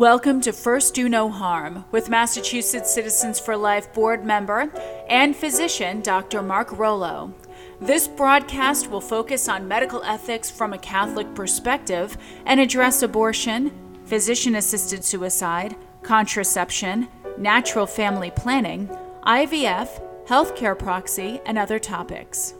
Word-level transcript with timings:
Welcome 0.00 0.40
to 0.40 0.52
First 0.54 0.94
Do 0.94 1.10
No 1.10 1.28
Harm 1.28 1.84
with 1.90 2.08
Massachusetts 2.08 2.90
Citizens 2.90 3.38
for 3.38 3.54
Life 3.54 3.92
board 3.92 4.24
member 4.24 4.72
and 5.10 5.36
physician 5.36 6.00
Dr. 6.00 6.40
Mark 6.40 6.72
Rollo. 6.72 7.34
This 7.82 8.08
broadcast 8.08 8.90
will 8.90 9.02
focus 9.02 9.46
on 9.46 9.68
medical 9.68 10.02
ethics 10.04 10.50
from 10.50 10.72
a 10.72 10.78
Catholic 10.78 11.34
perspective 11.34 12.16
and 12.46 12.58
address 12.60 13.02
abortion, 13.02 13.70
physician 14.06 14.54
assisted 14.54 15.04
suicide, 15.04 15.76
contraception, 16.02 17.06
natural 17.36 17.84
family 17.86 18.30
planning, 18.30 18.88
IVF, 19.26 20.02
healthcare 20.26 20.78
proxy, 20.78 21.42
and 21.44 21.58
other 21.58 21.78
topics. 21.78 22.54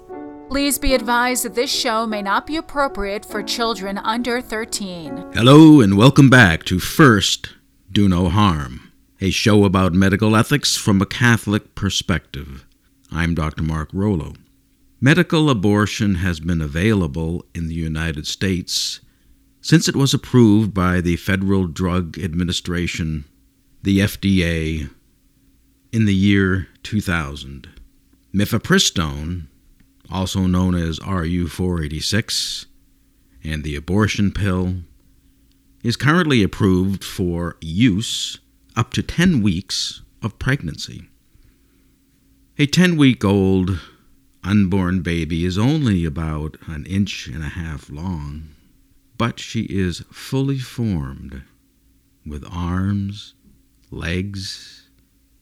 Please 0.51 0.80
be 0.80 0.95
advised 0.95 1.45
that 1.45 1.55
this 1.55 1.71
show 1.73 2.09
may 2.09 2.23
not 2.23 2.45
be 2.45 2.57
appropriate 2.57 3.25
for 3.25 3.41
children 3.41 3.99
under 3.99 4.41
13. 4.41 5.30
Hello, 5.32 5.80
and 5.80 5.96
welcome 5.96 6.29
back 6.29 6.64
to 6.64 6.80
First 6.80 7.50
Do 7.89 8.09
No 8.09 8.29
Harm, 8.29 8.91
a 9.21 9.31
show 9.31 9.64
about 9.64 9.93
medical 9.93 10.35
ethics 10.35 10.77
from 10.77 11.00
a 11.00 11.07
Catholic 11.07 11.77
perspective. 11.77 12.67
I'm 13.13 13.36
Dr. 13.36 13.63
Mark 13.63 13.91
Rollo. 13.93 14.32
Medical 15.00 15.49
abortion 15.50 16.17
has 16.17 16.41
been 16.41 16.61
available 16.61 17.44
in 17.55 17.69
the 17.69 17.75
United 17.75 18.27
States 18.27 18.99
since 19.61 19.89
it 19.89 19.94
was 19.94 20.13
approved 20.13 20.75
by 20.75 21.00
the 21.00 21.14
Federal 21.14 21.69
Drug 21.69 22.19
Administration, 22.19 23.25
the 23.85 24.00
FDA, 24.00 24.91
in 25.93 26.07
the 26.07 26.14
year 26.14 26.67
2000. 26.82 27.69
Mifepristone 28.35 29.46
also 30.11 30.41
known 30.41 30.75
as 30.75 31.00
RU 31.07 31.49
486, 31.49 32.67
and 33.45 33.64
the 33.64 33.77
abortion 33.77 34.33
pill, 34.33 34.77
is 35.83 35.97
currently 35.97 36.42
approved 36.42 37.03
for 37.03 37.56
use 37.61 38.39
up 38.77 38.92
to 38.92 39.03
10 39.03 39.42
weeks 39.42 40.03
of 40.23 40.39
pregnancy. 40.39 41.08
A 42.58 42.67
10 42.67 42.97
week 42.97 43.25
old 43.25 43.80
unborn 44.44 45.00
baby 45.00 45.44
is 45.44 45.56
only 45.56 46.05
about 46.05 46.56
an 46.67 46.84
inch 46.86 47.27
and 47.27 47.42
a 47.42 47.48
half 47.48 47.89
long, 47.91 48.48
but 49.17 49.39
she 49.39 49.62
is 49.62 50.02
fully 50.11 50.58
formed 50.58 51.42
with 52.27 52.45
arms, 52.50 53.34
legs, 53.91 54.89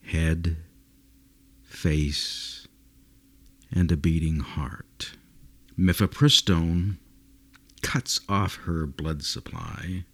head, 0.04 0.56
face, 1.64 2.57
and 3.72 3.90
a 3.92 3.96
beating 3.96 4.40
heart. 4.40 5.12
Mifepristone 5.78 6.96
cuts 7.82 8.20
off 8.28 8.56
her 8.64 8.86
blood 8.86 9.22
supply 9.22 10.04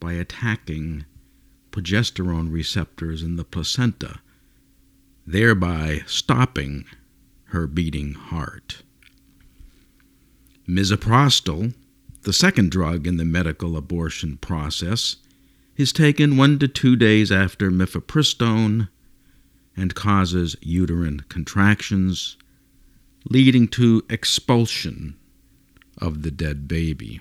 by 0.00 0.12
attacking 0.12 1.04
progesterone 1.70 2.52
receptors 2.52 3.22
in 3.22 3.36
the 3.36 3.44
placenta, 3.44 4.20
thereby 5.26 6.02
stopping 6.06 6.84
her 7.44 7.66
beating 7.66 8.14
heart. 8.14 8.82
Misoprostol, 10.68 11.72
the 12.22 12.32
second 12.32 12.70
drug 12.70 13.06
in 13.06 13.16
the 13.16 13.24
medical 13.24 13.76
abortion 13.76 14.36
process, 14.36 15.16
is 15.76 15.92
taken 15.92 16.36
one 16.36 16.58
to 16.58 16.68
two 16.68 16.96
days 16.96 17.32
after 17.32 17.70
mifepristone 17.70 18.88
and 19.76 19.94
causes 19.94 20.56
uterine 20.60 21.20
contractions, 21.28 22.36
leading 23.24 23.68
to 23.68 24.02
expulsion 24.08 25.16
of 25.98 26.22
the 26.22 26.30
dead 26.30 26.68
baby. 26.68 27.20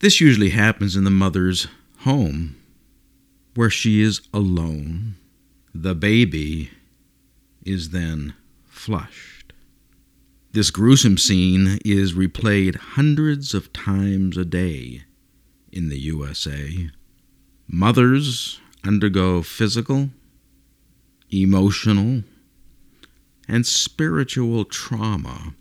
This 0.00 0.20
usually 0.20 0.50
happens 0.50 0.96
in 0.96 1.04
the 1.04 1.10
mother's 1.10 1.68
home, 1.98 2.56
where 3.54 3.70
she 3.70 4.02
is 4.02 4.20
alone. 4.32 5.14
The 5.74 5.94
baby 5.94 6.70
is 7.64 7.90
then 7.90 8.34
flushed. 8.64 9.52
This 10.52 10.70
gruesome 10.70 11.16
scene 11.16 11.78
is 11.84 12.12
replayed 12.12 12.76
hundreds 12.76 13.54
of 13.54 13.72
times 13.72 14.36
a 14.36 14.44
day 14.44 15.04
in 15.70 15.88
the 15.88 15.98
USA. 15.98 16.90
Mothers 17.66 18.60
undergo 18.84 19.42
physical, 19.42 20.10
emotional, 21.30 22.24
and 23.48 23.66
spiritual 23.66 24.64
trauma, 24.64 25.54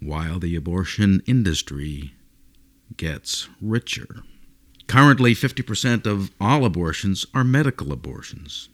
while 0.00 0.38
the 0.38 0.56
abortion 0.56 1.22
industry 1.26 2.14
gets 2.96 3.48
richer. 3.60 4.22
Currently, 4.86 5.34
50% 5.34 6.06
of 6.06 6.30
all 6.40 6.64
abortions 6.64 7.26
are 7.34 7.44
medical 7.44 7.92
abortions. 7.92 8.68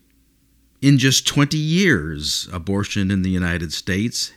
In 0.82 0.98
just 0.98 1.26
20 1.26 1.56
years, 1.56 2.48
abortion 2.52 3.10
in 3.10 3.22
the 3.22 3.30
United 3.30 3.72
States, 3.72 4.32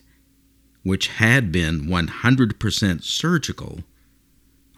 which 0.84 1.08
had 1.08 1.52
been 1.52 1.88
100% 1.88 3.04
surgical, 3.04 3.80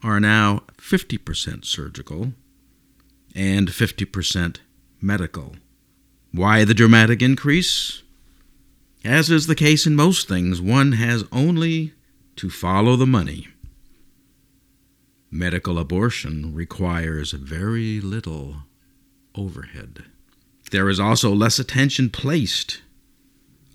are 0.02 0.20
now 0.20 0.64
50% 0.78 1.66
surgical 1.66 2.34
and 3.36 3.68
50% 3.68 4.58
medical. 5.02 5.56
Why 6.32 6.64
the 6.64 6.74
dramatic 6.74 7.22
increase? 7.22 8.02
As 9.04 9.30
is 9.30 9.48
the 9.48 9.56
case 9.56 9.86
in 9.86 9.96
most 9.96 10.28
things, 10.28 10.62
one 10.62 10.94
has 10.94 11.24
only 11.32 11.94
to 12.36 12.50
follow 12.50 12.96
the 12.96 13.06
money. 13.06 13.48
Medical 15.30 15.78
abortion 15.78 16.54
requires 16.54 17.32
very 17.32 18.00
little 18.00 18.64
overhead. 19.36 20.06
There 20.72 20.90
is 20.90 21.00
also 21.00 21.34
less 21.34 21.60
attention 21.60 22.10
placed 22.10 22.82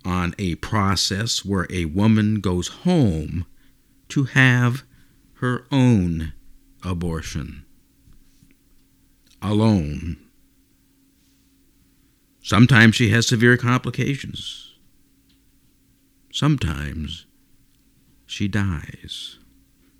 on 0.05 0.35
a 0.39 0.57
process 0.57 1.45
where 1.45 1.67
a 1.71 1.87
woman 1.87 2.41
goes 2.41 2.69
home 2.69 3.47
to 4.09 4.25
have 4.25 4.83
her 5.35 5.67
own 5.71 6.33
abortion 6.83 7.65
alone. 9.41 10.17
Sometimes 12.43 12.97
she 12.97 13.11
has 13.11 13.27
severe 13.27 13.57
complications. 13.57 14.72
Sometimes 16.33 17.27
she 18.25 18.49
dies. 18.49 19.39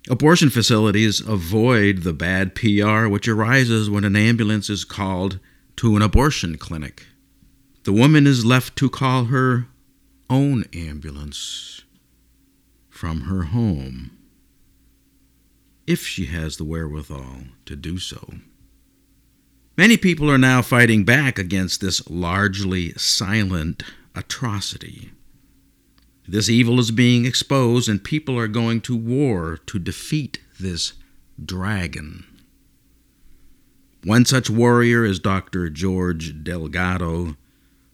Abortion 0.09 0.49
facilities 0.49 1.21
avoid 1.21 1.99
the 1.99 2.11
bad 2.11 2.55
PR 2.55 3.07
which 3.07 3.27
arises 3.27 3.87
when 3.87 4.03
an 4.03 4.15
ambulance 4.15 4.67
is 4.67 4.83
called 4.83 5.39
to 5.77 5.95
an 5.95 6.01
abortion 6.01 6.57
clinic. 6.57 7.05
The 7.83 7.93
woman 7.93 8.25
is 8.25 8.43
left 8.43 8.75
to 8.77 8.89
call 8.89 9.25
her 9.25 9.67
own 10.27 10.65
ambulance 10.73 11.83
from 12.89 13.21
her 13.21 13.43
home, 13.43 14.17
if 15.85 16.05
she 16.07 16.25
has 16.25 16.57
the 16.57 16.63
wherewithal 16.63 17.43
to 17.65 17.75
do 17.75 17.99
so. 17.99 18.33
Many 19.77 19.97
people 19.97 20.31
are 20.31 20.37
now 20.39 20.63
fighting 20.63 21.03
back 21.03 21.37
against 21.37 21.79
this 21.79 22.09
largely 22.09 22.93
silent 22.93 23.83
atrocity. 24.15 25.11
This 26.27 26.49
evil 26.49 26.79
is 26.79 26.91
being 26.91 27.25
exposed, 27.25 27.89
and 27.89 28.03
people 28.03 28.37
are 28.39 28.47
going 28.47 28.81
to 28.81 28.95
war 28.95 29.59
to 29.65 29.79
defeat 29.79 30.39
this 30.59 30.93
dragon. 31.43 32.25
One 34.03 34.25
such 34.25 34.49
warrior 34.49 35.05
is 35.05 35.19
Dr. 35.19 35.69
George 35.69 36.43
Delgado, 36.43 37.35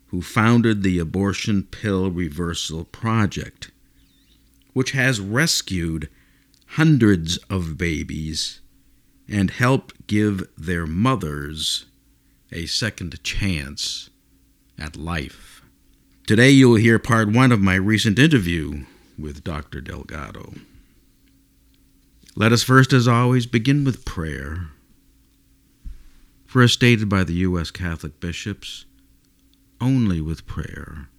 who 0.07 0.22
founded 0.22 0.81
the 0.81 1.00
Abortion 1.00 1.63
Pill 1.63 2.09
Reversal 2.09 2.85
Project, 2.85 3.72
which 4.73 4.91
has 4.91 5.19
rescued 5.19 6.09
hundreds 6.73 7.38
of 7.50 7.78
babies 7.78 8.61
and 9.28 9.51
helped 9.51 10.07
give 10.07 10.47
their 10.57 10.88
mothers 10.88 11.85
a 12.52 12.66
second 12.66 13.22
chance 13.23 14.09
at 14.78 14.96
life. 14.96 15.59
Today 16.29 16.52
you 16.52 16.70
will 16.70 16.76
hear 16.76 16.99
part 16.99 17.31
one 17.31 17.52
of 17.52 17.59
my 17.59 17.73
recent 17.73 18.20
interview 18.20 18.85
with 19.17 19.43
Dr. 19.43 19.81
Delgado. 19.81 20.53
Let 22.35 22.52
us 22.52 22.61
first, 22.61 22.93
as 22.93 23.08
always, 23.08 23.47
begin 23.47 23.84
with 23.84 24.05
prayer. 24.05 24.67
For 26.46 26.61
as 26.61 26.73
stated 26.73 27.09
by 27.09 27.23
the 27.23 27.34
U.S. 27.34 27.72
Catholic 27.72 28.20
bishops, 28.20 28.85
only 29.81 30.22
with 30.22 30.46
prayer. 30.46 31.09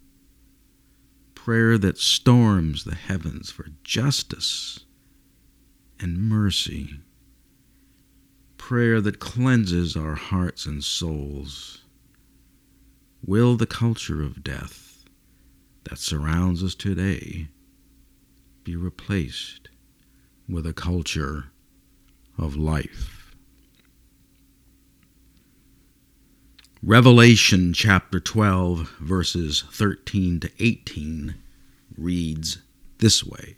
Prayer 1.35 1.77
that 1.77 1.99
storms 1.99 2.85
the 2.85 2.95
heavens 2.95 3.51
for 3.51 3.67
justice 3.83 4.79
and 5.99 6.19
mercy. 6.19 7.01
Prayer 8.59 9.01
that 9.01 9.19
cleanses 9.19 9.97
our 9.97 10.15
hearts 10.15 10.67
and 10.67 10.85
souls. 10.85 11.83
Will 13.27 13.57
the 13.57 13.67
culture 13.67 14.23
of 14.23 14.45
death 14.45 14.90
that 15.85 15.99
surrounds 15.99 16.63
us 16.63 16.75
today 16.75 17.49
be 18.65 18.77
replaced 18.77 19.69
with 20.49 20.67
a 20.67 20.73
culture 20.73 21.47
of 22.37 22.57
life. 22.57 23.35
Revelation 26.83 27.73
chapter 27.73 28.21
12, 28.21 28.97
verses 29.01 29.65
13 29.71 30.41
to 30.41 30.51
18 30.59 31.35
reads 31.97 32.59
this 32.99 33.25
way 33.25 33.57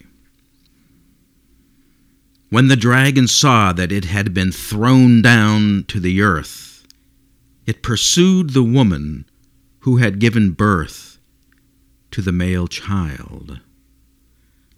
When 2.51 2.69
the 2.69 2.77
dragon 2.77 3.29
saw 3.29 3.73
that 3.73 3.93
it 3.93 4.07
had 4.07 4.35
been 4.35 4.51
thrown 4.51 5.23
down 5.23 5.85
to 5.89 6.01
the 6.01 6.21
earth, 6.21 6.87
it 7.67 7.83
pursued 7.83 8.51
the 8.51 8.65
woman 8.65 9.25
who 9.81 9.99
had 9.99 10.19
given 10.19 10.51
birth 10.51 11.12
to 12.13 12.23
the 12.23 12.33
male 12.33 12.69
child. 12.69 13.61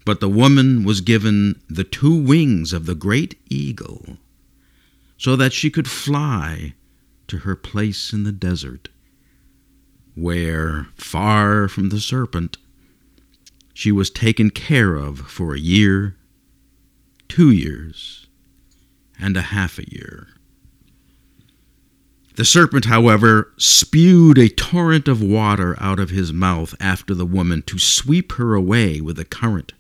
But 0.04 0.20
the 0.20 0.28
woman 0.28 0.84
was 0.84 1.00
given 1.00 1.60
the 1.68 1.84
two 1.84 2.14
wings 2.14 2.72
of 2.72 2.86
the 2.86 2.94
great 2.94 3.38
eagle, 3.48 4.18
so 5.16 5.36
that 5.36 5.52
she 5.52 5.70
could 5.70 5.88
fly 5.88 6.74
to 7.28 7.38
her 7.38 7.56
place 7.56 8.12
in 8.12 8.24
the 8.24 8.32
desert, 8.32 8.88
where, 10.14 10.88
far 10.96 11.68
from 11.68 11.88
the 11.88 12.00
serpent, 12.00 12.56
she 13.72 13.90
was 13.90 14.10
taken 14.10 14.50
care 14.50 14.94
of 14.94 15.20
for 15.20 15.54
a 15.54 15.58
year, 15.58 16.16
two 17.28 17.50
years, 17.50 18.26
and 19.18 19.36
a 19.36 19.42
half 19.42 19.78
a 19.78 19.90
year. 19.90 20.33
The 22.36 22.44
serpent, 22.44 22.86
however, 22.86 23.52
spewed 23.56 24.38
a 24.38 24.48
torrent 24.48 25.06
of 25.06 25.22
water 25.22 25.76
out 25.80 26.00
of 26.00 26.10
his 26.10 26.32
mouth 26.32 26.74
after 26.80 27.14
the 27.14 27.26
woman 27.26 27.62
to 27.66 27.78
sweep 27.78 28.32
her 28.32 28.54
away 28.54 29.00
with 29.00 29.16
the 29.16 29.24
current. 29.24 29.72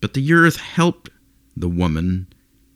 But 0.00 0.14
the 0.14 0.32
earth 0.32 0.56
helped 0.56 1.10
the 1.56 1.68
woman 1.68 2.26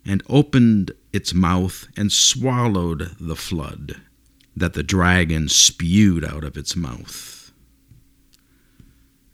and 0.07 0.23
opened 0.29 0.93
its 1.13 1.35
mouth 1.35 1.89
and 1.97 2.13
swallowed 2.13 3.17
the 3.21 3.37
flood 3.37 4.01
that 4.57 4.75
the 4.75 4.83
dragon 4.85 5.49
spewed 5.49 6.25
out 6.25 6.45
of 6.45 6.57
its 6.57 6.77
mouth. 6.77 7.53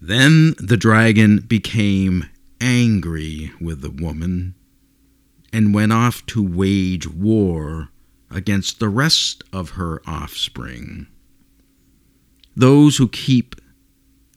Then 0.01 0.55
the 0.59 0.77
dragon 0.77 1.41
became 1.41 2.31
angry 2.61 3.53
with 3.61 3.83
the 3.83 3.91
woman 3.91 4.55
and 5.53 5.75
went 5.75 5.93
off 5.93 6.25
to 6.27 6.43
wage 6.43 7.07
war 7.07 7.91
against 8.31 8.81
the 8.81 8.89
rest 8.89 9.45
of 9.53 9.71
her 9.71 10.03
offspring, 10.07 11.07
those 12.57 12.97
who 12.97 13.09
keep 13.09 13.57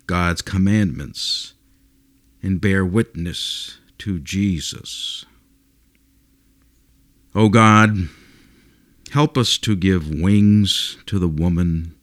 God's 0.08 0.42
commandments 0.42 1.54
and 2.42 2.62
bear 2.62 2.86
witness 2.86 3.78
to 4.00 4.20
Jesus. 4.20 5.26
O 7.36 7.44
oh 7.44 7.50
God, 7.50 8.10
help 9.12 9.38
us 9.38 9.58
to 9.60 9.76
give 9.76 10.10
wings 10.10 10.98
to 11.06 11.20
the 11.20 11.28
woman 11.28 11.96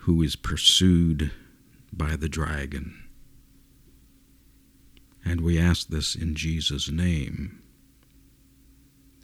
who 0.00 0.22
is 0.22 0.36
pursued 0.36 1.30
by 1.92 2.16
the 2.16 2.28
dragon. 2.28 3.02
And 5.24 5.40
we 5.40 5.58
ask 5.58 5.88
this 5.88 6.14
in 6.14 6.36
Jesus' 6.36 6.88
name. 6.88 7.60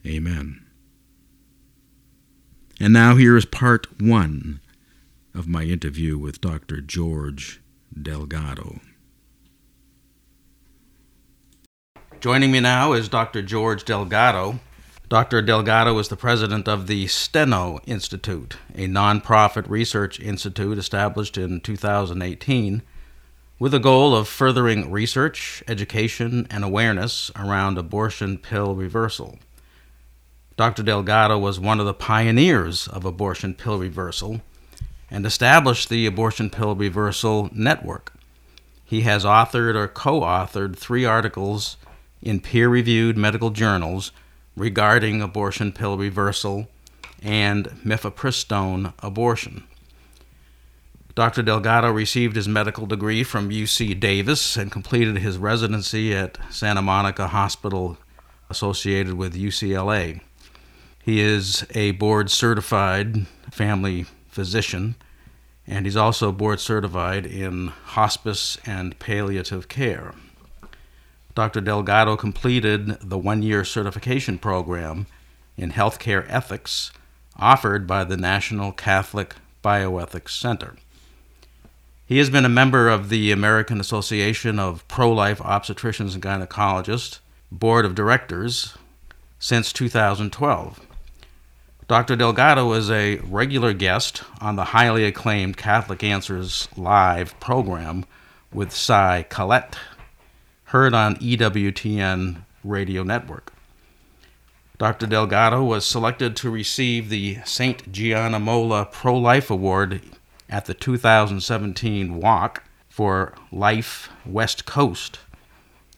Amen. 0.04 0.61
And 2.82 2.92
now 2.92 3.14
here 3.14 3.36
is 3.36 3.44
part 3.44 3.86
one 4.02 4.58
of 5.34 5.46
my 5.46 5.62
interview 5.62 6.18
with 6.18 6.40
Dr. 6.40 6.80
George 6.80 7.60
Delgado. 7.94 8.80
Joining 12.18 12.50
me 12.50 12.58
now 12.58 12.92
is 12.92 13.08
Dr. 13.08 13.40
George 13.40 13.84
Delgado. 13.84 14.58
Dr. 15.08 15.42
Delgado 15.42 15.96
is 16.00 16.08
the 16.08 16.16
president 16.16 16.66
of 16.66 16.88
the 16.88 17.06
Steno 17.06 17.78
Institute, 17.86 18.56
a 18.74 18.88
nonprofit 18.88 19.70
research 19.70 20.18
institute 20.18 20.76
established 20.76 21.38
in 21.38 21.60
2018 21.60 22.82
with 23.60 23.70
the 23.70 23.78
goal 23.78 24.12
of 24.12 24.26
furthering 24.26 24.90
research, 24.90 25.62
education, 25.68 26.48
and 26.50 26.64
awareness 26.64 27.30
around 27.36 27.78
abortion 27.78 28.38
pill 28.38 28.74
reversal. 28.74 29.38
Dr. 30.56 30.82
Delgado 30.82 31.38
was 31.38 31.58
one 31.58 31.80
of 31.80 31.86
the 31.86 31.94
pioneers 31.94 32.86
of 32.86 33.04
abortion 33.04 33.54
pill 33.54 33.78
reversal 33.78 34.42
and 35.10 35.24
established 35.24 35.88
the 35.88 36.06
Abortion 36.06 36.50
Pill 36.50 36.74
Reversal 36.74 37.50
Network. 37.52 38.12
He 38.84 39.02
has 39.02 39.24
authored 39.24 39.74
or 39.74 39.88
co 39.88 40.20
authored 40.20 40.76
three 40.76 41.04
articles 41.04 41.76
in 42.20 42.40
peer 42.40 42.68
reviewed 42.68 43.16
medical 43.16 43.50
journals 43.50 44.12
regarding 44.56 45.22
abortion 45.22 45.72
pill 45.72 45.96
reversal 45.96 46.68
and 47.22 47.66
mifepristone 47.84 48.92
abortion. 48.98 49.64
Dr. 51.14 51.42
Delgado 51.42 51.90
received 51.90 52.36
his 52.36 52.48
medical 52.48 52.86
degree 52.86 53.22
from 53.22 53.50
UC 53.50 54.00
Davis 54.00 54.56
and 54.56 54.72
completed 54.72 55.18
his 55.18 55.36
residency 55.36 56.14
at 56.14 56.38
Santa 56.50 56.80
Monica 56.80 57.28
Hospital 57.28 57.98
associated 58.48 59.14
with 59.14 59.34
UCLA. 59.34 60.20
He 61.04 61.20
is 61.20 61.66
a 61.74 61.90
board 61.92 62.30
certified 62.30 63.26
family 63.50 64.06
physician 64.28 64.94
and 65.66 65.84
he's 65.84 65.96
also 65.96 66.32
board 66.32 66.60
certified 66.60 67.26
in 67.26 67.68
hospice 67.68 68.58
and 68.64 68.98
palliative 68.98 69.68
care. 69.68 70.14
Dr. 71.34 71.60
Delgado 71.60 72.16
completed 72.16 72.98
the 73.00 73.18
one 73.18 73.42
year 73.42 73.64
certification 73.64 74.38
program 74.38 75.06
in 75.56 75.72
healthcare 75.72 76.24
ethics 76.28 76.92
offered 77.36 77.86
by 77.86 78.04
the 78.04 78.16
National 78.16 78.70
Catholic 78.72 79.34
Bioethics 79.64 80.30
Center. 80.30 80.76
He 82.06 82.18
has 82.18 82.28
been 82.28 82.44
a 82.44 82.50
member 82.50 82.88
of 82.88 83.08
the 83.08 83.32
American 83.32 83.80
Association 83.80 84.58
of 84.58 84.86
Pro 84.86 85.10
Life 85.10 85.38
Obstetricians 85.38 86.14
and 86.14 86.22
Gynecologists 86.22 87.20
Board 87.50 87.86
of 87.86 87.94
Directors 87.94 88.76
since 89.38 89.72
2012. 89.72 90.86
Dr. 91.88 92.16
Delgado 92.16 92.72
is 92.72 92.90
a 92.90 93.16
regular 93.18 93.72
guest 93.72 94.22
on 94.40 94.56
the 94.56 94.66
highly 94.66 95.04
acclaimed 95.04 95.56
Catholic 95.56 96.02
Answers 96.02 96.68
Live 96.76 97.38
program 97.40 98.04
with 98.52 98.72
Cy 98.72 99.26
Kellett 99.28 99.76
heard 100.72 100.94
on 100.94 101.16
EWTN 101.16 102.44
radio 102.64 103.02
network. 103.02 103.52
Dr. 104.78 105.06
Delgado 105.06 105.62
was 105.62 105.84
selected 105.84 106.34
to 106.36 106.48
receive 106.48 107.10
the 107.10 107.38
St. 107.44 107.92
Gianna 107.92 108.38
Molla 108.38 108.86
Pro 108.86 109.18
Life 109.18 109.50
Award 109.50 110.00
at 110.48 110.64
the 110.64 110.72
2017 110.72 112.16
Walk 112.16 112.64
for 112.88 113.34
Life 113.52 114.08
West 114.24 114.64
Coast. 114.64 115.18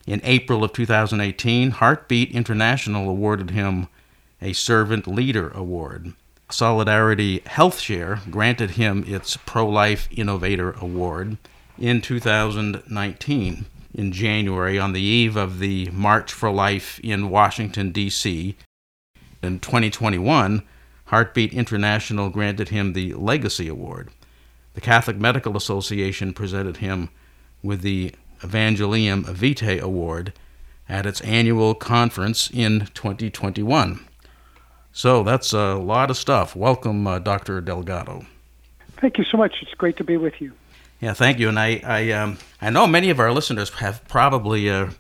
In 0.09 0.21
April 0.25 0.65
of 0.65 0.73
2018, 0.73 1.71
Heartbeat 1.71 2.33
International 2.33 3.09
awarded 3.09 3.51
him 3.51 3.87
a 4.45 4.53
Servant 4.53 5.07
Leader 5.07 5.49
Award. 5.49 6.13
Solidarity 6.51 7.41
HealthShare 7.41 8.31
granted 8.31 8.73
him 8.73 9.03
its 9.07 9.39
Pro 9.39 9.67
Life 9.67 10.07
Innovator 10.13 10.73
Award 10.73 11.39
in 11.79 12.03
2019 12.03 13.65
in 13.95 14.13
January 14.13 14.79
on 14.79 14.93
the 14.93 15.01
eve 15.01 15.37
of 15.37 15.59
the 15.61 15.89
March 15.91 16.31
for 16.31 16.51
Life 16.51 17.01
in 17.03 17.31
Washington, 17.31 17.91
D.C. 17.91 18.55
In 19.43 19.61
2021, 19.61 20.63
Heartbeat 21.07 21.55
International 21.55 22.29
granted 22.29 22.69
him 22.69 22.93
the 22.93 23.15
Legacy 23.15 23.69
Award. 23.69 24.11
The 24.75 24.83
Catholic 24.83 25.17
Medical 25.17 25.57
Association 25.57 26.35
presented 26.35 26.79
him 26.79 27.09
with 27.63 27.81
the 27.81 28.15
Evangelium 28.43 29.25
Vitae 29.25 29.79
Award 29.79 30.35
at 30.87 31.07
its 31.07 31.23
annual 31.23 31.75
conference 31.75 32.51
in 32.53 32.89
2021. 32.93 34.05
So 34.97 35.25
that's 35.25 35.53
a 35.53 35.75
lot 35.75 36.09
of 36.09 36.17
stuff. 36.17 36.55
Welcome, 36.55 37.05
uh, 37.09 37.19
Dr. 37.19 37.61
Delgado. 37.61 38.25
Thank 39.01 39.19
you 39.19 39.25
so 39.25 39.37
much. 39.37 39.57
It's 39.61 39.75
great 39.75 39.97
to 39.97 40.05
be 40.05 40.17
with 40.17 40.41
you. 40.41 40.53
Yeah, 41.01 41.15
thank 41.15 41.41
you. 41.41 41.49
And 41.49 41.59
I, 41.59 41.83
I, 41.85 42.13
um, 42.13 42.39
I 42.63 42.71
know 42.71 42.87
many 42.87 43.11
of 43.11 43.19
our 43.19 43.33
listeners 43.33 43.71
have 43.71 44.07
probably 44.07 44.71
uh, 44.71 44.91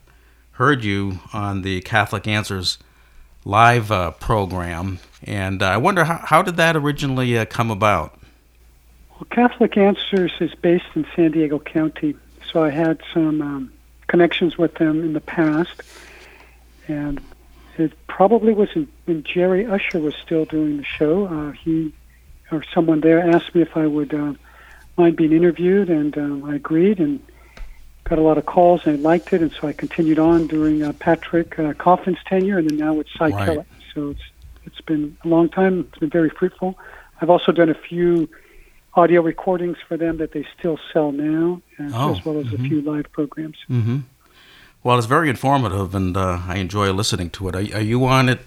heard 0.53 0.83
you 0.83 1.21
on 1.33 1.63
the 1.63 1.81
Catholic 1.83 2.27
Answers 2.27 2.79
live 3.45 3.93
uh, 3.93 4.11
program, 4.11 4.99
and 5.23 5.63
uh, 5.63 5.67
I 5.67 5.77
wonder 5.77 6.03
how, 6.03 6.19
how 6.25 6.43
did 6.43 6.57
that 6.57 6.75
originally 6.75 7.39
uh, 7.39 7.45
come 7.45 7.71
about? 7.71 8.19
Well, 9.11 9.29
Catholic 9.31 9.77
Answers 9.77 10.33
is 10.41 10.53
based 10.57 10.87
in 10.97 11.07
San 11.15 11.31
Diego 11.31 11.61
County, 11.61 12.17
so 12.51 12.65
I 12.65 12.71
had 12.71 13.01
some 13.13 13.41
um, 13.41 13.73
connections 14.09 14.59
with 14.59 14.75
them 14.75 15.05
in 15.05 15.13
the 15.13 15.21
past, 15.21 15.83
and 16.89 17.21
it 17.79 17.93
probably 18.07 18.53
was 18.55 18.69
when 19.05 19.23
Jerry 19.25 19.67
Usher 19.67 19.99
was 19.99 20.15
still 20.17 20.45
doing 20.45 20.77
the 20.77 20.85
show. 20.85 21.27
Uh, 21.27 21.53
he 21.53 21.93
or 22.51 22.63
someone 22.75 23.01
there 23.01 23.21
asked 23.35 23.55
me 23.55 23.63
if 23.63 23.77
I 23.77 23.87
would 23.87 24.15
uh, 24.15 24.35
mind 24.97 25.17
being 25.17 25.33
interviewed, 25.33 25.89
and 25.91 26.17
um, 26.17 26.45
I 26.45 26.57
agreed 26.57 27.01
and 27.01 27.21
got 28.05 28.19
a 28.19 28.23
lot 28.23 28.37
of 28.39 28.47
calls 28.47 28.87
and 28.87 28.99
I 28.99 29.01
liked 29.01 29.33
it, 29.33 29.41
and 29.41 29.51
so 29.53 29.67
I 29.67 29.73
continued 29.73 30.19
on 30.19 30.47
during 30.47 30.83
uh, 30.83 30.93
Patrick 30.93 31.59
uh, 31.59 31.73
Coffin's 31.75 32.19
tenure, 32.27 32.59
and 32.59 32.69
then 32.69 32.77
now 32.77 33.01
it's 33.01 33.11
Cy 33.19 33.31
right. 33.31 33.67
So 33.95 34.11
it's 34.11 34.21
it's 34.67 34.81
been 34.81 35.17
a 35.25 35.29
long 35.29 35.49
time. 35.49 35.87
It's 35.89 35.99
been 35.99 36.11
very 36.11 36.31
fruitful. 36.31 36.79
I've 37.21 37.31
also 37.31 37.53
done 37.53 37.71
a 37.71 37.75
few 37.75 38.29
audio 38.95 39.23
recordings 39.23 39.77
for 39.89 39.97
them 39.97 40.19
that 40.19 40.33
they 40.33 40.47
still 40.59 40.79
sell 40.93 41.13
now, 41.13 41.61
as, 41.79 41.93
Oh, 41.95 42.15
as 42.15 42.25
well 42.25 42.39
as 42.39 42.47
mhm. 42.47 42.55
a 42.55 42.69
few 42.69 42.81
live 42.83 43.11
programs. 43.13 43.57
Mm-hmm. 43.69 43.99
Well, 44.85 44.99
it's 44.99 45.07
very 45.07 45.31
informative, 45.31 45.95
and 45.95 46.15
uh, 46.15 46.41
I 46.47 46.57
enjoy 46.59 46.93
listening 46.93 47.31
to 47.31 47.49
it. 47.49 47.57
Are, 47.57 47.79
are 47.79 47.83
you 47.83 48.05
on 48.05 48.29
at 48.29 48.41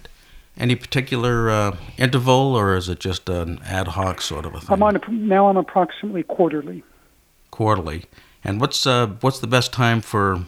any 0.56 0.76
particular 0.76 1.50
uh, 1.50 1.76
interval, 1.96 2.54
or 2.54 2.76
is 2.76 2.88
it 2.88 3.00
just 3.00 3.28
an 3.28 3.58
ad 3.64 3.88
hoc 3.88 4.20
sort 4.20 4.46
of 4.46 4.54
a 4.54 4.60
thing? 4.60 4.68
I'm 4.70 4.82
on 4.84 4.94
a, 4.94 5.10
now. 5.10 5.48
I'm 5.48 5.56
approximately 5.56 6.22
quarterly. 6.22 6.84
quarterly. 7.50 8.04
And 8.44 8.60
what's 8.60 8.86
uh, 8.86 9.08
what's 9.20 9.40
the 9.40 9.48
best 9.48 9.72
time 9.72 10.00
for 10.00 10.44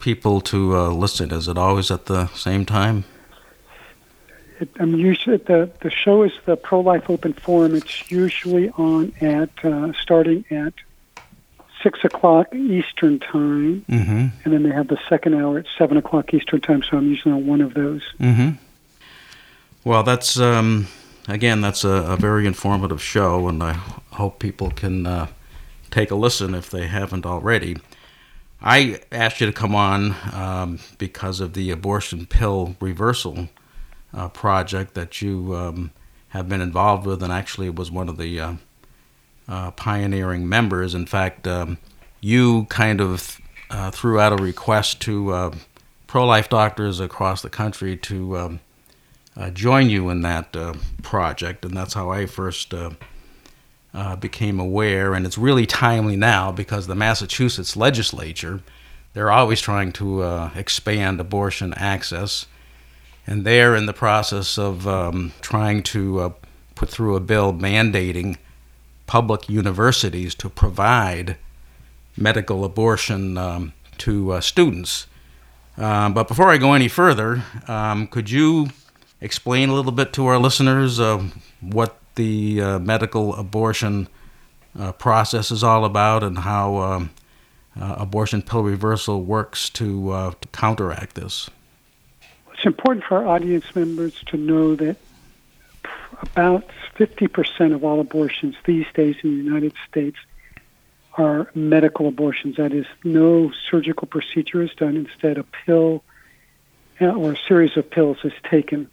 people 0.00 0.42
to 0.42 0.76
uh, 0.76 0.88
listen? 0.90 1.32
Is 1.32 1.48
it 1.48 1.56
always 1.56 1.90
at 1.90 2.04
the 2.04 2.26
same 2.34 2.66
time? 2.66 3.04
It, 4.60 4.68
I'm 4.78 4.94
usually 4.94 5.38
the 5.38 5.70
the 5.80 5.90
show 5.90 6.24
is 6.24 6.32
the 6.44 6.56
Pro 6.56 6.80
Life 6.80 7.08
Open 7.08 7.32
Forum. 7.32 7.74
It's 7.74 8.10
usually 8.10 8.68
on 8.76 9.14
at 9.22 9.64
uh, 9.64 9.94
starting 9.94 10.44
at 10.50 10.74
six 11.82 12.04
o'clock 12.04 12.54
Eastern 12.54 13.18
time, 13.18 13.84
Mm-hmm. 13.88 14.26
and 14.44 14.52
then 14.52 14.62
they 14.62 14.70
have 14.70 14.88
the 14.88 14.98
second 15.08 15.34
hour 15.34 15.58
at 15.58 15.66
seven 15.78 15.96
o'clock 15.96 16.32
Eastern 16.34 16.60
time. 16.60 16.82
So 16.82 16.96
I'm 16.96 17.08
usually 17.08 17.34
on 17.34 17.46
one 17.46 17.60
of 17.60 17.74
those. 17.74 18.02
Mm-hmm. 18.18 18.50
Well, 19.84 20.02
that's 20.02 20.38
um, 20.38 20.88
again, 21.28 21.60
that's 21.60 21.84
a, 21.84 21.88
a 21.88 22.16
very 22.16 22.46
informative 22.46 23.02
show, 23.02 23.48
and 23.48 23.62
I 23.62 23.72
hope 24.12 24.38
people 24.38 24.70
can 24.70 25.06
uh, 25.06 25.26
take 25.90 26.10
a 26.10 26.14
listen 26.16 26.54
if 26.54 26.70
they 26.70 26.86
haven't 26.86 27.24
already. 27.24 27.76
I 28.62 29.00
asked 29.10 29.40
you 29.40 29.46
to 29.46 29.52
come 29.54 29.74
on 29.74 30.14
um, 30.34 30.80
because 30.98 31.40
of 31.40 31.54
the 31.54 31.70
abortion 31.70 32.26
pill 32.26 32.76
reversal 32.78 33.48
uh, 34.12 34.28
project 34.28 34.92
that 34.94 35.22
you 35.22 35.54
um, 35.56 35.92
have 36.28 36.46
been 36.46 36.60
involved 36.60 37.06
with, 37.06 37.22
and 37.22 37.32
actually 37.32 37.70
was 37.70 37.90
one 37.90 38.10
of 38.10 38.18
the 38.18 38.38
uh, 38.38 38.54
uh, 39.50 39.72
pioneering 39.72 40.48
members. 40.48 40.94
In 40.94 41.06
fact, 41.06 41.46
um, 41.46 41.76
you 42.20 42.64
kind 42.66 43.00
of 43.00 43.40
uh, 43.68 43.90
threw 43.90 44.20
out 44.20 44.32
a 44.32 44.42
request 44.42 45.00
to 45.02 45.32
uh, 45.32 45.54
pro-life 46.06 46.48
doctors 46.48 47.00
across 47.00 47.42
the 47.42 47.50
country 47.50 47.96
to 47.96 48.38
um, 48.38 48.60
uh, 49.36 49.50
join 49.50 49.90
you 49.90 50.08
in 50.08 50.22
that 50.22 50.54
uh, 50.56 50.74
project, 51.02 51.64
and 51.64 51.76
that's 51.76 51.94
how 51.94 52.10
I 52.10 52.26
first 52.26 52.72
became 54.20 54.60
aware. 54.60 55.14
And 55.14 55.26
it's 55.26 55.36
really 55.36 55.66
timely 55.66 56.16
now 56.16 56.52
because 56.52 56.86
the 56.86 56.94
Massachusetts 56.94 57.76
legislature 57.76 58.62
they're 59.12 59.32
always 59.32 59.60
trying 59.60 59.90
to 59.90 60.22
expand 60.54 61.18
abortion 61.18 61.74
access, 61.74 62.46
and 63.26 63.44
they're 63.44 63.74
in 63.74 63.86
the 63.86 63.92
process 63.92 64.56
of 64.56 64.86
um, 64.86 65.32
trying 65.40 65.82
to 65.82 66.20
uh, 66.20 66.30
put 66.76 66.88
through 66.88 67.16
a 67.16 67.20
bill 67.20 67.52
mandating 67.52 68.36
public 69.10 69.48
universities 69.48 70.36
to 70.36 70.48
provide 70.48 71.36
medical 72.16 72.64
abortion 72.64 73.36
um, 73.36 73.72
to 73.98 74.34
uh, 74.34 74.40
students. 74.40 75.08
Um, 75.76 76.14
but 76.14 76.28
before 76.28 76.48
I 76.48 76.58
go 76.58 76.74
any 76.74 76.86
further, 76.86 77.42
um, 77.66 78.06
could 78.06 78.30
you 78.30 78.68
explain 79.20 79.68
a 79.68 79.74
little 79.74 79.90
bit 79.90 80.12
to 80.12 80.26
our 80.26 80.38
listeners 80.38 81.00
uh, 81.00 81.24
what 81.60 81.98
the 82.14 82.62
uh, 82.62 82.78
medical 82.78 83.34
abortion 83.34 84.06
uh, 84.78 84.92
process 84.92 85.50
is 85.50 85.64
all 85.64 85.84
about 85.84 86.22
and 86.22 86.38
how 86.38 86.76
um, 86.76 87.10
uh, 87.80 87.96
abortion 87.98 88.42
pill 88.42 88.62
reversal 88.62 89.24
works 89.24 89.68
to, 89.70 90.32
to 90.40 90.48
counteract 90.52 91.16
this? 91.16 91.50
It's 92.54 92.64
important 92.64 93.04
for 93.06 93.16
our 93.16 93.26
audience 93.26 93.74
members 93.74 94.22
to 94.26 94.36
know 94.36 94.76
that 94.76 94.96
about 96.22 96.70
50% 97.00 97.74
of 97.74 97.82
all 97.82 97.98
abortions 97.98 98.54
these 98.66 98.84
days 98.92 99.16
in 99.24 99.30
the 99.30 99.42
United 99.42 99.72
States 99.88 100.18
are 101.14 101.50
medical 101.54 102.06
abortions. 102.06 102.56
That 102.56 102.72
is, 102.72 102.84
no 103.04 103.50
surgical 103.70 104.06
procedure 104.06 104.62
is 104.62 104.70
done. 104.74 104.96
Instead, 104.96 105.38
a 105.38 105.44
pill 105.44 106.04
uh, 107.00 107.06
or 107.06 107.32
a 107.32 107.36
series 107.48 107.76
of 107.78 107.90
pills 107.90 108.18
is 108.22 108.34
taken. 108.44 108.90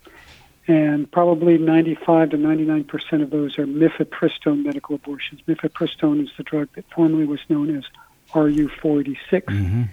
And 0.69 1.11
probably 1.11 1.57
95 1.57 2.29
to 2.29 2.37
99% 2.37 3.21
of 3.21 3.29
those 3.29 3.59
are 3.59 3.67
mifepristone 3.67 4.63
medical 4.63 4.95
abortions. 4.95 5.41
Mifepristone 5.47 6.23
is 6.23 6.29
the 6.37 6.43
drug 6.43 6.69
that 6.75 6.85
formerly 6.93 7.25
was 7.25 7.41
known 7.49 7.75
as 7.75 7.83
RU486. 8.31 9.17
Mm-hmm. 9.43 9.83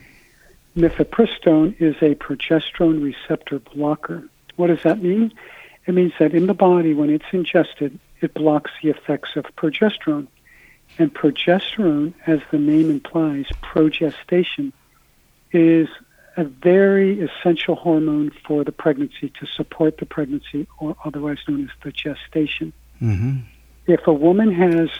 Mifepristone 0.76 1.80
is 1.80 1.96
a 1.96 2.14
progesterone 2.14 3.02
receptor 3.02 3.58
blocker. 3.58 4.22
What 4.54 4.68
does 4.68 4.82
that 4.84 5.02
mean? 5.02 5.32
It 5.86 5.94
means 5.94 6.12
that 6.18 6.32
in 6.32 6.46
the 6.46 6.54
body, 6.54 6.94
when 6.94 7.10
it's 7.10 7.26
ingested, 7.32 7.98
it 8.24 8.34
blocks 8.34 8.70
the 8.82 8.90
effects 8.90 9.36
of 9.36 9.44
progesterone. 9.56 10.26
And 10.98 11.12
progesterone, 11.12 12.14
as 12.26 12.40
the 12.50 12.58
name 12.58 12.90
implies, 12.90 13.46
progestation, 13.62 14.72
is 15.52 15.88
a 16.36 16.44
very 16.44 17.20
essential 17.20 17.74
hormone 17.74 18.30
for 18.46 18.64
the 18.64 18.72
pregnancy 18.72 19.32
to 19.40 19.46
support 19.46 19.98
the 19.98 20.06
pregnancy, 20.06 20.66
or 20.78 20.96
otherwise 21.04 21.38
known 21.46 21.64
as 21.64 21.70
the 21.82 21.92
gestation. 21.92 22.72
Mm-hmm. 23.00 23.38
If 23.86 24.06
a 24.06 24.12
woman 24.12 24.52
has 24.52 24.90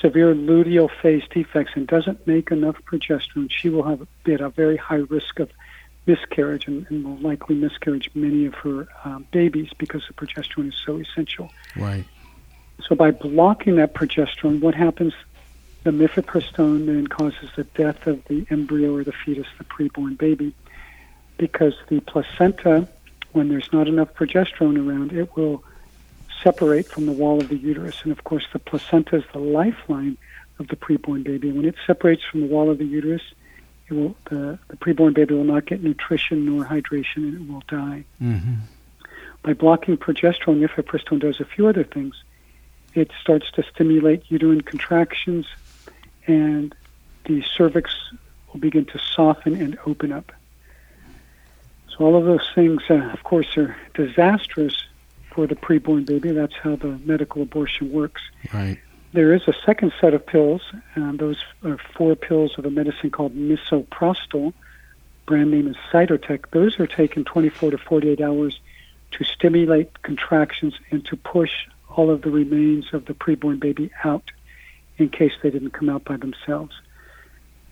severe 0.00 0.34
luteal 0.34 0.90
phase 1.00 1.22
defects 1.30 1.72
and 1.74 1.86
doesn't 1.86 2.26
make 2.26 2.50
enough 2.50 2.76
progesterone, 2.84 3.50
she 3.50 3.68
will 3.68 3.84
have 3.84 4.06
be 4.24 4.34
at 4.34 4.40
a 4.40 4.50
very 4.50 4.76
high 4.76 5.04
risk 5.08 5.38
of 5.38 5.50
miscarriage 6.06 6.66
and, 6.66 6.86
and 6.88 7.04
will 7.04 7.18
likely 7.18 7.56
miscarriage 7.56 8.10
many 8.14 8.46
of 8.46 8.54
her 8.54 8.88
um, 9.04 9.26
babies 9.32 9.70
because 9.78 10.02
the 10.06 10.14
progesterone 10.14 10.68
is 10.68 10.74
so 10.84 10.98
essential. 10.98 11.50
Right. 11.76 12.04
So 12.86 12.94
by 12.94 13.10
blocking 13.10 13.76
that 13.76 13.94
progesterone, 13.94 14.60
what 14.60 14.74
happens? 14.74 15.14
The 15.84 15.90
mifepristone 15.90 16.86
then 16.86 17.06
causes 17.06 17.50
the 17.56 17.64
death 17.64 18.06
of 18.06 18.24
the 18.24 18.46
embryo 18.50 18.94
or 18.94 19.04
the 19.04 19.12
fetus, 19.12 19.46
the 19.58 19.64
preborn 19.64 20.18
baby, 20.18 20.52
because 21.38 21.74
the 21.88 22.00
placenta, 22.00 22.88
when 23.32 23.48
there's 23.48 23.72
not 23.72 23.88
enough 23.88 24.14
progesterone 24.14 24.84
around, 24.84 25.12
it 25.12 25.36
will 25.36 25.62
separate 26.42 26.88
from 26.88 27.06
the 27.06 27.12
wall 27.12 27.40
of 27.40 27.48
the 27.48 27.56
uterus. 27.56 28.02
And 28.02 28.12
of 28.12 28.24
course, 28.24 28.46
the 28.52 28.58
placenta 28.58 29.16
is 29.16 29.24
the 29.32 29.38
lifeline 29.38 30.18
of 30.58 30.68
the 30.68 30.76
preborn 30.76 31.24
baby. 31.24 31.52
When 31.52 31.64
it 31.64 31.76
separates 31.86 32.22
from 32.24 32.40
the 32.40 32.46
wall 32.46 32.70
of 32.70 32.78
the 32.78 32.84
uterus, 32.84 33.22
it 33.88 33.94
will, 33.94 34.16
the, 34.24 34.58
the 34.68 34.76
preborn 34.76 35.14
baby 35.14 35.34
will 35.34 35.44
not 35.44 35.66
get 35.66 35.82
nutrition 35.82 36.46
nor 36.46 36.64
hydration 36.64 37.16
and 37.16 37.34
it 37.34 37.52
will 37.52 37.62
die. 37.68 38.04
Mm-hmm. 38.20 38.54
By 39.42 39.52
blocking 39.52 39.96
progesterone, 39.96 40.66
mifepristone 40.66 41.20
does 41.20 41.40
a 41.40 41.44
few 41.44 41.68
other 41.68 41.84
things. 41.84 42.22
It 42.94 43.12
starts 43.20 43.50
to 43.52 43.62
stimulate 43.62 44.24
uterine 44.28 44.62
contractions, 44.62 45.46
and 46.26 46.74
the 47.26 47.44
cervix 47.56 47.94
will 48.52 48.60
begin 48.60 48.86
to 48.86 48.98
soften 48.98 49.54
and 49.54 49.78
open 49.86 50.12
up. 50.12 50.32
So 51.90 52.04
all 52.04 52.16
of 52.16 52.24
those 52.24 52.50
things, 52.54 52.82
uh, 52.90 52.94
of 53.12 53.22
course, 53.22 53.56
are 53.56 53.76
disastrous 53.94 54.82
for 55.30 55.46
the 55.46 55.54
preborn 55.54 56.06
baby. 56.06 56.32
That's 56.32 56.54
how 56.54 56.76
the 56.76 56.98
medical 57.04 57.42
abortion 57.42 57.92
works. 57.92 58.22
Right. 58.52 58.78
There 59.16 59.32
is 59.32 59.48
a 59.48 59.54
second 59.64 59.94
set 59.98 60.12
of 60.12 60.26
pills, 60.26 60.60
and 60.94 61.18
those 61.18 61.42
are 61.64 61.78
four 61.94 62.14
pills 62.14 62.58
of 62.58 62.66
a 62.66 62.70
medicine 62.70 63.10
called 63.10 63.34
misoprostol. 63.34 64.52
Brand 65.24 65.50
name 65.50 65.68
is 65.68 65.76
Cytotec. 65.90 66.50
Those 66.50 66.78
are 66.78 66.86
taken 66.86 67.24
24 67.24 67.70
to 67.70 67.78
48 67.78 68.20
hours 68.20 68.60
to 69.12 69.24
stimulate 69.24 70.02
contractions 70.02 70.74
and 70.90 71.02
to 71.06 71.16
push 71.16 71.50
all 71.88 72.10
of 72.10 72.20
the 72.20 72.30
remains 72.30 72.92
of 72.92 73.06
the 73.06 73.14
preborn 73.14 73.58
baby 73.58 73.90
out 74.04 74.32
in 74.98 75.08
case 75.08 75.32
they 75.42 75.48
didn't 75.48 75.70
come 75.70 75.88
out 75.88 76.04
by 76.04 76.18
themselves. 76.18 76.74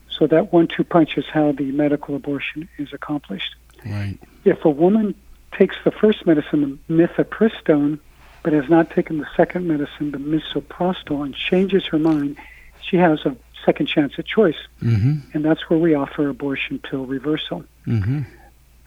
So 0.08 0.26
that 0.28 0.50
one-two 0.50 0.84
punch 0.84 1.18
is 1.18 1.26
how 1.26 1.52
the 1.52 1.70
medical 1.72 2.16
abortion 2.16 2.70
is 2.78 2.94
accomplished. 2.94 3.54
Right. 3.84 4.18
If 4.46 4.64
a 4.64 4.70
woman 4.70 5.14
takes 5.52 5.76
the 5.84 5.90
first 5.90 6.24
medicine, 6.24 6.80
the 6.88 6.94
mifepristone, 6.94 7.98
but 8.44 8.52
has 8.52 8.68
not 8.68 8.90
taken 8.90 9.18
the 9.18 9.26
second 9.36 9.66
medicine, 9.66 10.12
the 10.12 10.18
misoprostol, 10.18 11.24
and 11.24 11.34
changes 11.34 11.84
her 11.86 11.98
mind, 11.98 12.36
she 12.80 12.96
has 12.98 13.24
a 13.24 13.34
second 13.64 13.86
chance 13.86 14.12
at 14.18 14.26
choice. 14.26 14.58
Mm-hmm. 14.82 15.30
And 15.32 15.44
that's 15.44 15.68
where 15.68 15.78
we 15.78 15.94
offer 15.94 16.28
abortion 16.28 16.78
pill 16.78 17.06
reversal 17.06 17.64
Mm-hmm. 17.86 18.22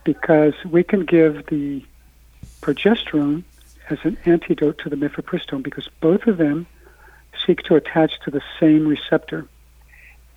because 0.05 0.55
we 0.65 0.81
can 0.83 1.05
give 1.05 1.45
the 1.47 1.85
progesterone 2.61 3.43
as 3.91 3.99
an 4.03 4.17
antidote 4.25 4.79
to 4.79 4.89
the 4.89 4.95
mifepristone 4.95 5.61
because 5.61 5.87
both 6.01 6.25
of 6.25 6.37
them 6.37 6.65
seek 7.45 7.61
to 7.63 7.75
attach 7.75 8.19
to 8.21 8.31
the 8.31 8.41
same 8.59 8.87
receptor. 8.87 9.47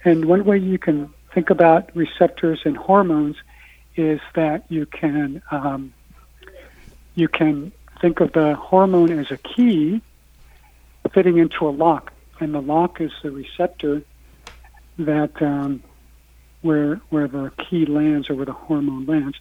And 0.04 0.26
one 0.26 0.44
way 0.44 0.58
you 0.58 0.76
can 0.76 1.08
think 1.32 1.48
about 1.48 1.94
receptors 1.96 2.60
and 2.66 2.76
hormones 2.76 3.36
is 3.96 4.20
that 4.34 4.64
you 4.68 4.84
can 4.84 5.40
um, 5.50 5.94
you 7.14 7.28
can 7.28 7.72
think 8.00 8.20
of 8.20 8.32
the 8.32 8.54
hormone 8.54 9.18
as 9.18 9.30
a 9.30 9.36
key 9.36 10.00
fitting 11.12 11.38
into 11.38 11.68
a 11.68 11.70
lock, 11.70 12.12
and 12.38 12.54
the 12.54 12.60
lock 12.60 13.00
is 13.00 13.10
the 13.22 13.30
receptor 13.30 14.02
that 14.98 15.40
um, 15.42 15.82
where 16.62 16.96
where 17.10 17.26
the 17.26 17.50
key 17.58 17.86
lands 17.86 18.30
or 18.30 18.34
where 18.34 18.46
the 18.46 18.52
hormone 18.52 19.06
lands. 19.06 19.38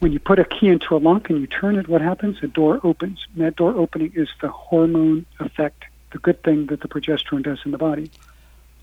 when 0.00 0.12
you 0.12 0.18
put 0.18 0.38
a 0.38 0.44
key 0.44 0.68
into 0.68 0.96
a 0.96 0.98
lock 0.98 1.28
and 1.30 1.40
you 1.40 1.46
turn 1.46 1.76
it, 1.76 1.86
what 1.86 2.00
happens? 2.00 2.38
A 2.42 2.48
door 2.48 2.80
opens. 2.82 3.26
And 3.34 3.44
that 3.44 3.56
door 3.56 3.74
opening 3.76 4.12
is 4.14 4.28
the 4.40 4.48
hormone 4.48 5.26
effect, 5.38 5.84
the 6.12 6.18
good 6.18 6.42
thing 6.42 6.66
that 6.66 6.80
the 6.80 6.88
progesterone 6.88 7.42
does 7.42 7.58
in 7.64 7.70
the 7.70 7.78
body. 7.78 8.10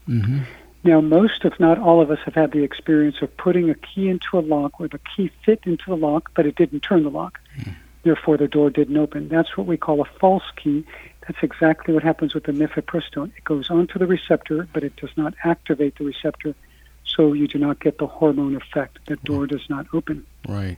Mm-hmm. 0.08 0.42
Now, 0.84 1.02
most, 1.02 1.44
if 1.44 1.60
not 1.60 1.80
all 1.80 2.02
of 2.02 2.12
us, 2.12 2.20
have 2.26 2.36
had 2.36 2.52
the 2.52 2.64
experience 2.64 3.18
of 3.22 3.36
putting 3.36 3.70
a 3.70 3.76
key 3.76 4.08
into 4.08 4.38
a 4.38 4.42
lock 4.42 4.80
where 4.80 4.88
the 4.88 5.00
key 5.00 5.32
fit 5.44 5.62
into 5.66 5.86
the 5.88 5.98
lock, 5.98 6.32
but 6.36 6.46
it 6.46 6.56
didn't 6.56 6.82
turn 6.82 7.04
the 7.04 7.10
lock. 7.10 7.40
Mm. 7.60 7.76
Therefore, 8.04 8.38
the 8.38 8.48
door 8.48 8.70
didn't 8.70 8.98
open. 8.98 9.28
That's 9.28 9.58
what 9.58 9.68
we 9.68 9.78
call 9.78 10.02
a 10.02 10.06
false 10.06 10.44
key. 10.56 10.86
That's 11.28 11.40
exactly 11.42 11.94
what 11.94 12.04
happens 12.04 12.34
with 12.34 12.46
the 12.46 12.54
mifepristone. 12.54 13.32
It 13.36 13.44
goes 13.44 13.70
onto 13.70 14.00
the 14.00 14.08
receptor, 14.08 14.68
but 14.72 14.84
it 14.84 14.96
does 14.96 15.10
not 15.18 15.34
activate 15.44 15.98
the 15.98 16.06
receptor, 16.06 16.56
so 17.04 17.34
you 17.34 17.48
do 17.48 17.60
not 17.60 17.80
get 17.80 17.98
the 17.98 18.08
hormone 18.08 18.56
effect. 18.56 19.00
The 19.08 19.18
door 19.18 19.46
does 19.46 19.70
not 19.70 19.88
open. 19.94 20.26
Right. 20.48 20.78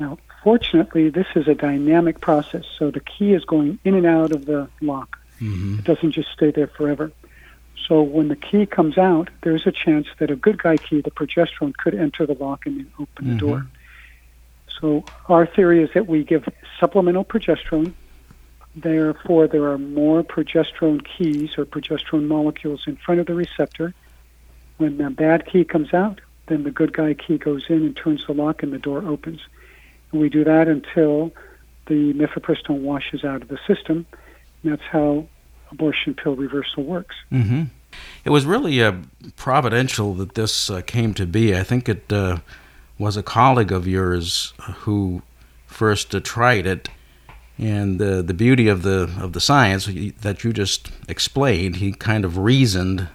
Now, 0.00 0.18
fortunately, 0.42 1.08
this 1.08 1.28
is 1.36 1.46
a 1.46 1.54
dynamic 1.54 2.20
process, 2.20 2.64
so 2.78 2.90
the 2.90 3.00
key 3.00 3.32
is 3.32 3.44
going 3.44 3.78
in 3.84 3.94
and 3.94 4.06
out 4.06 4.32
of 4.32 4.46
the 4.46 4.68
lock. 4.80 5.18
Mm-hmm. 5.40 5.78
It 5.78 5.84
doesn't 5.84 6.12
just 6.12 6.32
stay 6.32 6.50
there 6.50 6.66
forever. 6.66 7.12
So 7.86 8.02
when 8.02 8.28
the 8.28 8.36
key 8.36 8.66
comes 8.66 8.98
out, 8.98 9.30
there's 9.42 9.66
a 9.66 9.72
chance 9.72 10.08
that 10.18 10.30
a 10.30 10.36
good 10.36 10.60
guy 10.60 10.76
key, 10.76 11.00
the 11.00 11.10
progesterone, 11.10 11.76
could 11.76 11.94
enter 11.94 12.26
the 12.26 12.34
lock 12.34 12.66
and 12.66 12.78
then 12.78 12.90
open 12.98 13.24
Mhm. 13.24 13.28
the 13.28 13.38
door. 13.38 13.66
So 14.80 15.04
our 15.28 15.46
theory 15.46 15.82
is 15.82 15.90
that 15.94 16.06
we 16.06 16.24
give 16.24 16.48
supplemental 16.78 17.24
progesterone. 17.24 17.92
Therefore, 18.74 19.46
there 19.46 19.64
are 19.70 19.78
more 19.78 20.22
progesterone 20.22 21.04
keys 21.04 21.56
or 21.56 21.64
progesterone 21.64 22.26
molecules 22.26 22.84
in 22.86 22.96
front 22.96 23.20
of 23.20 23.26
the 23.26 23.34
receptor. 23.34 23.94
When 24.76 24.98
the 24.98 25.08
bad 25.08 25.46
key 25.46 25.64
comes 25.64 25.94
out, 25.94 26.20
then 26.46 26.62
the 26.64 26.70
good 26.70 26.92
guy 26.92 27.14
key 27.14 27.38
goes 27.38 27.64
in 27.68 27.76
and 27.76 27.96
turns 27.96 28.26
the 28.26 28.34
lock 28.34 28.62
and 28.62 28.72
the 28.72 28.78
door 28.78 29.02
opens. 29.06 29.40
And 30.12 30.20
we 30.20 30.28
do 30.28 30.44
that 30.44 30.68
until 30.68 31.32
the 31.86 32.12
mifepristone 32.12 32.80
washes 32.80 33.24
out 33.24 33.42
of 33.42 33.48
the 33.48 33.58
system. 33.66 34.06
And 34.62 34.72
that's 34.72 34.82
how 34.90 35.26
abortion 35.70 36.14
pill 36.14 36.36
reversal 36.36 36.84
works. 36.84 37.16
Mm-hmm. 37.32 37.64
It 38.24 38.30
was 38.30 38.44
really 38.44 38.82
uh, 38.82 38.92
providential 39.36 40.12
that 40.14 40.34
this 40.34 40.68
uh, 40.68 40.82
came 40.82 41.14
to 41.14 41.26
be. 41.26 41.56
I 41.56 41.62
think 41.62 41.88
it 41.88 42.12
uh, 42.12 42.38
was 42.98 43.16
a 43.16 43.22
colleague 43.22 43.72
of 43.72 43.86
yours 43.86 44.54
who 44.78 45.22
first 45.66 46.10
tried 46.24 46.66
it, 46.66 46.88
and 47.58 48.00
uh, 48.00 48.22
the 48.22 48.34
beauty 48.34 48.68
of 48.68 48.82
the 48.82 49.10
of 49.20 49.32
the 49.32 49.40
science 49.40 49.86
that 50.20 50.44
you 50.44 50.52
just 50.52 50.90
explained, 51.08 51.76
he 51.76 51.92
kind 51.92 52.24
of 52.24 52.38
reasoned 52.38 53.08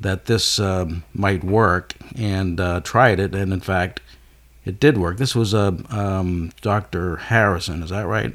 that 0.00 0.26
this 0.26 0.58
um, 0.58 1.04
might 1.14 1.44
work 1.44 1.94
and 2.16 2.60
uh, 2.60 2.80
tried 2.80 3.20
it, 3.20 3.34
and 3.34 3.52
in 3.52 3.60
fact, 3.60 4.00
it 4.64 4.80
did 4.80 4.98
work. 4.98 5.16
This 5.16 5.34
was 5.34 5.54
uh, 5.54 5.72
um, 5.90 6.52
Dr. 6.60 7.16
Harrison, 7.16 7.82
is 7.82 7.90
that 7.90 8.06
right? 8.06 8.34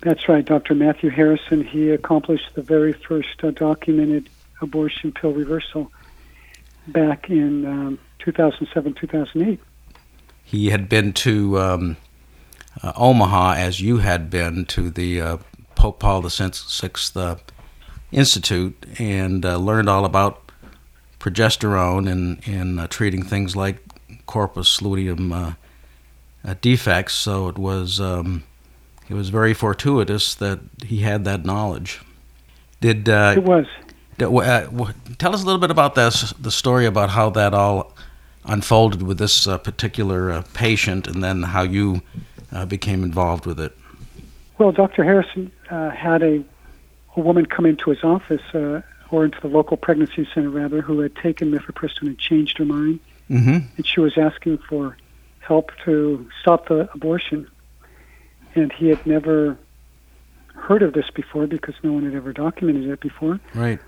That's 0.00 0.28
right, 0.28 0.44
Dr. 0.44 0.74
Matthew 0.74 1.10
Harrison. 1.10 1.62
He 1.62 1.90
accomplished 1.90 2.54
the 2.54 2.62
very 2.62 2.92
first 2.92 3.42
uh, 3.44 3.50
documented 3.50 4.28
abortion 4.62 5.12
pill 5.12 5.32
reversal 5.32 5.92
back 6.88 7.28
in 7.28 7.66
um, 7.66 7.98
2007, 8.20 8.94
2008. 8.94 9.60
He 10.50 10.70
had 10.70 10.88
been 10.88 11.12
to 11.12 11.58
um, 11.60 11.96
uh, 12.82 12.92
Omaha, 12.96 13.54
as 13.54 13.80
you 13.80 13.98
had 13.98 14.30
been 14.30 14.64
to 14.66 14.90
the 14.90 15.20
uh, 15.20 15.36
Pope 15.76 16.00
Paul 16.00 16.22
VI 16.22 16.50
uh, 17.14 17.36
Institute, 18.10 18.84
and 18.98 19.46
uh, 19.46 19.56
learned 19.58 19.88
all 19.88 20.04
about 20.04 20.50
progesterone 21.20 22.10
and, 22.10 22.40
and 22.48 22.80
uh, 22.80 22.88
treating 22.88 23.22
things 23.22 23.54
like 23.54 23.78
corpus 24.26 24.82
luteum 24.82 25.32
uh, 25.32 25.52
uh, 26.44 26.54
defects. 26.60 27.14
So 27.14 27.46
it 27.46 27.56
was 27.56 28.00
um, 28.00 28.42
it 29.08 29.14
was 29.14 29.28
very 29.28 29.54
fortuitous 29.54 30.34
that 30.34 30.58
he 30.84 31.02
had 31.02 31.24
that 31.26 31.44
knowledge. 31.44 32.00
Did 32.80 33.08
uh, 33.08 33.34
It 33.36 33.44
was. 33.44 33.66
did- 34.18 34.34
uh, 34.34 34.92
tell 35.18 35.32
us 35.32 35.42
a 35.42 35.46
little 35.46 35.60
bit 35.60 35.70
about 35.70 35.94
this, 35.94 36.32
the 36.32 36.50
story 36.50 36.86
about 36.86 37.10
how 37.10 37.30
that 37.30 37.54
all 37.54 37.94
unfolded 38.44 39.02
with 39.02 39.18
this 39.18 39.46
uh, 39.46 39.58
particular 39.58 40.30
uh, 40.30 40.42
patient, 40.54 41.06
and 41.06 41.22
then 41.22 41.42
how 41.42 41.62
you 41.62 42.02
uh, 42.52 42.66
became 42.66 43.04
involved 43.04 43.46
with 43.46 43.60
it. 43.60 43.76
Well, 44.58 44.72
Dr. 44.72 45.04
Harrison 45.04 45.50
uh, 45.70 45.90
had 45.90 46.22
a, 46.22 46.44
a 47.16 47.20
woman 47.20 47.46
come 47.46 47.66
into 47.66 47.90
his 47.90 48.02
office, 48.02 48.42
uh, 48.54 48.82
or 49.10 49.24
into 49.24 49.40
the 49.40 49.48
local 49.48 49.76
pregnancy 49.76 50.28
center, 50.32 50.50
rather, 50.50 50.80
who 50.80 51.00
had 51.00 51.16
taken 51.16 51.50
mifepristone 51.50 52.02
and 52.02 52.18
changed 52.18 52.58
her 52.58 52.64
mind. 52.64 53.00
Mm-hmm. 53.30 53.58
and 53.76 53.86
she 53.86 54.00
was 54.00 54.18
asking 54.18 54.58
for 54.58 54.96
help 55.38 55.70
to 55.84 56.28
stop 56.40 56.66
the 56.66 56.90
abortion. 56.92 57.48
And 58.56 58.72
he 58.72 58.88
had 58.88 59.06
never 59.06 59.56
heard 60.56 60.82
of 60.82 60.94
this 60.94 61.08
before 61.10 61.46
because 61.46 61.76
no 61.84 61.92
one 61.92 62.04
had 62.04 62.14
ever 62.14 62.32
documented 62.32 62.90
it 62.90 63.00
before. 63.00 63.38
Right. 63.54 63.78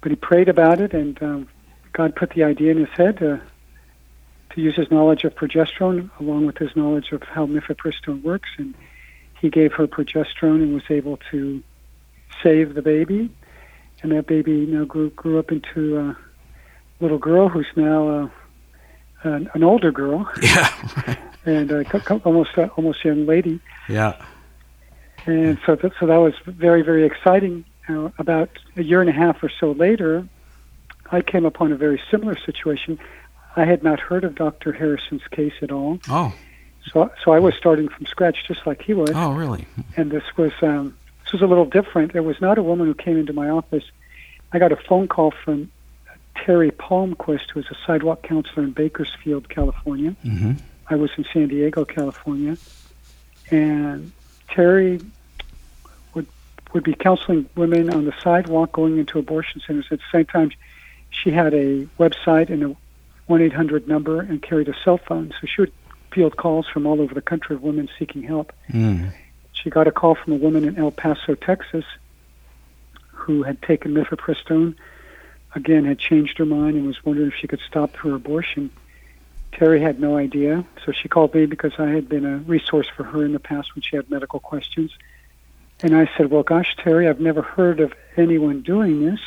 But 0.00 0.12
he 0.12 0.16
prayed 0.16 0.48
about 0.48 0.80
it, 0.80 0.92
and 0.92 1.20
um, 1.22 1.48
God 1.92 2.14
put 2.14 2.30
the 2.30 2.44
idea 2.44 2.70
in 2.70 2.78
his 2.78 2.88
head 2.90 3.20
to, 4.54 4.60
use 4.60 4.74
his 4.76 4.90
knowledge 4.90 5.24
of 5.24 5.34
progesterone 5.34 6.10
along 6.20 6.46
with 6.46 6.58
his 6.58 6.74
knowledge 6.76 7.12
of 7.12 7.22
how 7.22 7.46
mifepristone 7.46 8.22
works. 8.22 8.50
And 8.58 8.74
he 9.40 9.50
gave 9.50 9.72
her 9.74 9.86
progesterone 9.86 10.62
and 10.62 10.74
was 10.74 10.84
able 10.90 11.18
to 11.30 11.62
save 12.42 12.74
the 12.74 12.82
baby. 12.82 13.30
And 14.02 14.12
that 14.12 14.26
baby 14.26 14.66
now 14.66 14.84
grew, 14.84 15.10
grew 15.10 15.38
up 15.38 15.52
into 15.52 15.98
a 15.98 16.16
little 17.00 17.18
girl 17.18 17.48
who's 17.48 17.66
now 17.76 18.08
uh, 18.08 18.28
an, 19.22 19.50
an 19.54 19.62
older 19.64 19.92
girl 19.92 20.28
Yeah. 20.42 20.68
and 21.44 21.70
uh, 21.72 21.84
co- 21.84 22.00
co- 22.00 22.22
almost 22.24 22.56
uh, 22.58 22.68
almost 22.76 23.04
young 23.04 23.26
lady. 23.26 23.60
yeah. 23.88 24.20
And 25.24 25.56
so 25.64 25.76
that, 25.76 25.92
so 26.00 26.06
that 26.06 26.16
was 26.16 26.34
very 26.46 26.82
very 26.82 27.04
exciting. 27.04 27.64
Uh, 27.88 28.10
about 28.18 28.48
a 28.76 28.82
year 28.82 29.00
and 29.00 29.10
a 29.10 29.12
half 29.12 29.42
or 29.42 29.50
so 29.60 29.72
later, 29.72 30.26
I 31.10 31.20
came 31.20 31.44
upon 31.44 31.72
a 31.72 31.76
very 31.76 32.00
similar 32.10 32.36
situation. 32.46 32.98
I 33.56 33.64
had 33.64 33.82
not 33.82 34.00
heard 34.00 34.24
of 34.24 34.34
Dr. 34.34 34.72
Harrison's 34.72 35.26
case 35.30 35.52
at 35.62 35.70
all, 35.70 35.98
Oh. 36.08 36.32
so 36.90 37.10
so 37.24 37.32
I 37.32 37.38
was 37.38 37.54
starting 37.54 37.88
from 37.88 38.06
scratch 38.06 38.44
just 38.46 38.66
like 38.66 38.82
he 38.82 38.94
was. 38.94 39.10
Oh, 39.14 39.32
really? 39.32 39.66
And 39.96 40.10
this 40.10 40.24
was 40.36 40.52
um, 40.62 40.96
this 41.24 41.32
was 41.32 41.42
a 41.42 41.46
little 41.46 41.66
different. 41.66 42.12
There 42.12 42.22
was 42.22 42.40
not 42.40 42.58
a 42.58 42.62
woman 42.62 42.86
who 42.86 42.94
came 42.94 43.16
into 43.18 43.32
my 43.32 43.48
office. 43.50 43.84
I 44.52 44.58
got 44.58 44.72
a 44.72 44.76
phone 44.76 45.08
call 45.08 45.30
from 45.44 45.70
Terry 46.34 46.70
Palmquist, 46.70 47.50
who 47.52 47.60
was 47.60 47.66
a 47.70 47.76
sidewalk 47.86 48.22
counselor 48.22 48.64
in 48.64 48.72
Bakersfield, 48.72 49.48
California. 49.48 50.16
Mm-hmm. 50.24 50.52
I 50.88 50.96
was 50.96 51.10
in 51.16 51.24
San 51.32 51.48
Diego, 51.48 51.84
California, 51.84 52.56
and 53.50 54.12
Terry 54.48 55.00
would 56.14 56.26
would 56.72 56.84
be 56.84 56.94
counseling 56.94 57.48
women 57.54 57.90
on 57.92 58.04
the 58.06 58.14
sidewalk 58.22 58.72
going 58.72 58.98
into 58.98 59.18
abortion 59.18 59.60
centers. 59.66 59.86
At 59.90 59.98
the 59.98 60.04
same 60.10 60.26
time, 60.26 60.50
she 61.10 61.30
had 61.30 61.52
a 61.54 61.84
website 61.98 62.48
and 62.50 62.62
a 62.64 62.76
one 63.32 63.40
eight 63.40 63.54
hundred 63.54 63.88
number 63.88 64.20
and 64.20 64.42
carried 64.42 64.68
a 64.68 64.74
cell 64.84 64.98
phone, 64.98 65.32
so 65.40 65.46
she 65.46 65.62
would 65.62 65.72
field 66.12 66.36
calls 66.36 66.68
from 66.68 66.86
all 66.86 67.00
over 67.00 67.14
the 67.14 67.22
country 67.22 67.56
of 67.56 67.62
women 67.62 67.88
seeking 67.98 68.22
help. 68.22 68.52
Mm. 68.70 69.10
She 69.54 69.70
got 69.70 69.88
a 69.88 69.90
call 69.90 70.14
from 70.14 70.34
a 70.34 70.36
woman 70.36 70.66
in 70.66 70.76
El 70.76 70.90
Paso, 70.90 71.34
Texas, 71.34 71.86
who 73.06 73.42
had 73.42 73.62
taken 73.62 73.94
mifepristone, 73.94 74.74
again 75.54 75.86
had 75.86 75.98
changed 75.98 76.36
her 76.36 76.44
mind 76.44 76.76
and 76.76 76.86
was 76.86 77.02
wondering 77.06 77.28
if 77.28 77.34
she 77.34 77.46
could 77.46 77.60
stop 77.66 77.96
her 77.96 78.14
abortion. 78.14 78.70
Terry 79.52 79.80
had 79.80 79.98
no 79.98 80.18
idea, 80.18 80.64
so 80.84 80.92
she 80.92 81.08
called 81.08 81.34
me 81.34 81.46
because 81.46 81.72
I 81.78 81.88
had 81.88 82.10
been 82.10 82.26
a 82.26 82.36
resource 82.38 82.88
for 82.94 83.04
her 83.04 83.24
in 83.24 83.32
the 83.32 83.40
past 83.40 83.74
when 83.74 83.82
she 83.82 83.96
had 83.96 84.10
medical 84.10 84.40
questions. 84.40 84.90
And 85.80 85.96
I 85.96 86.10
said, 86.16 86.30
Well, 86.30 86.42
gosh, 86.42 86.76
Terry, 86.76 87.08
I've 87.08 87.20
never 87.20 87.40
heard 87.40 87.80
of 87.80 87.94
anyone 88.18 88.60
doing 88.60 89.04
this. 89.04 89.20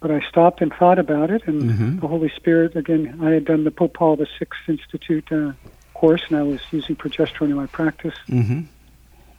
But 0.00 0.10
I 0.10 0.20
stopped 0.28 0.62
and 0.62 0.72
thought 0.72 0.98
about 0.98 1.30
it, 1.30 1.42
and 1.46 1.70
Mhm. 1.70 2.00
the 2.00 2.08
Holy 2.08 2.30
Spirit, 2.30 2.74
again, 2.74 3.18
I 3.22 3.30
had 3.30 3.44
done 3.44 3.64
the 3.64 3.70
Pope 3.70 3.94
Paul 3.94 4.16
VI 4.16 4.26
Institute 4.66 5.30
uh, 5.30 5.52
course, 5.94 6.22
and 6.28 6.38
I 6.38 6.42
was 6.42 6.60
using 6.72 6.96
progesterone 6.96 7.50
in 7.50 7.56
my 7.56 7.66
practice 7.66 8.14
Mm-hmm. 8.28 8.60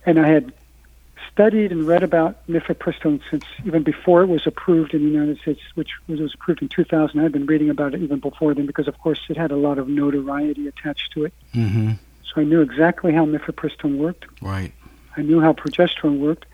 and 0.05 0.19
I 0.19 0.27
had 0.27 0.53
studied 1.31 1.71
and 1.71 1.87
read 1.87 2.03
about 2.03 2.45
mifepristone 2.47 3.21
since 3.29 3.45
even 3.65 3.81
before 3.83 4.21
it 4.21 4.27
was 4.27 4.45
approved 4.45 4.93
in 4.93 5.03
the 5.03 5.09
United 5.09 5.39
States, 5.39 5.61
which 5.75 5.89
was, 6.07 6.19
was 6.19 6.33
approved 6.35 6.61
in 6.61 6.67
2000. 6.69 7.19
I'd 7.19 7.31
been 7.31 7.45
reading 7.47 7.69
about 7.69 7.93
it 7.95 8.01
even 8.01 8.19
before 8.19 8.53
then 8.53 8.65
because, 8.67 8.87
of 8.87 8.97
course, 8.99 9.19
it 9.29 9.37
had 9.37 9.51
a 9.51 9.55
lot 9.55 9.77
of 9.79 9.87
notoriety 9.87 10.67
attached 10.67 11.11
to 11.13 11.25
it. 11.25 11.33
Mm-hmm. 11.55 11.91
So 12.23 12.41
I 12.41 12.43
knew 12.43 12.61
exactly 12.61 13.13
how 13.13 13.25
mifepristone 13.25 13.97
worked. 13.97 14.25
Right. 14.41 14.73
I 15.17 15.21
knew 15.21 15.39
how 15.41 15.53
progesterone 15.53 16.19
worked. 16.19 16.45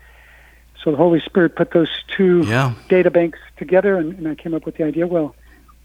So 0.82 0.90
the 0.92 0.96
Holy 0.96 1.20
Spirit 1.20 1.56
put 1.56 1.72
those 1.72 1.90
two 2.08 2.44
Yeah. 2.46 2.72
data 2.88 3.10
banks 3.10 3.38
together, 3.56 3.96
and, 3.96 4.12
and 4.18 4.28
I 4.28 4.34
came 4.34 4.54
up 4.54 4.64
with 4.64 4.76
the 4.76 4.84
idea. 4.84 5.06
Well, 5.06 5.34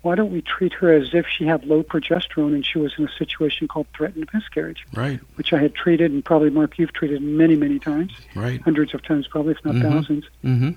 why 0.04 0.16
don't 0.16 0.32
we 0.32 0.42
treat 0.42 0.74
her 0.74 0.92
as 0.94 1.14
if 1.14 1.26
she 1.28 1.46
had 1.46 1.66
low 1.66 1.82
progesterone 1.82 2.54
and 2.54 2.66
she 2.66 2.78
was 2.78 2.94
in 2.98 3.06
a 3.06 3.12
situation 3.18 3.68
called 3.70 3.88
threatened 3.96 4.28
miscarriage, 4.34 4.86
Right. 4.94 5.20
which 5.36 5.54
I 5.54 5.60
had 5.60 5.74
treated, 5.74 6.12
and 6.12 6.24
probably 6.24 6.50
Mark, 6.50 6.78
you've 6.78 6.92
treated 6.94 7.22
many, 7.22 7.56
many 7.56 7.80
times 7.80 8.12
Right. 8.36 8.62
hundreds 8.62 8.94
of 8.94 9.02
times, 9.02 9.28
probably 9.28 9.54
if 9.54 9.64
not 9.66 9.76
Mhm. 9.76 9.82
thousands. 9.82 10.26
Mm-hmm. 10.44 10.70
So 10.72 10.76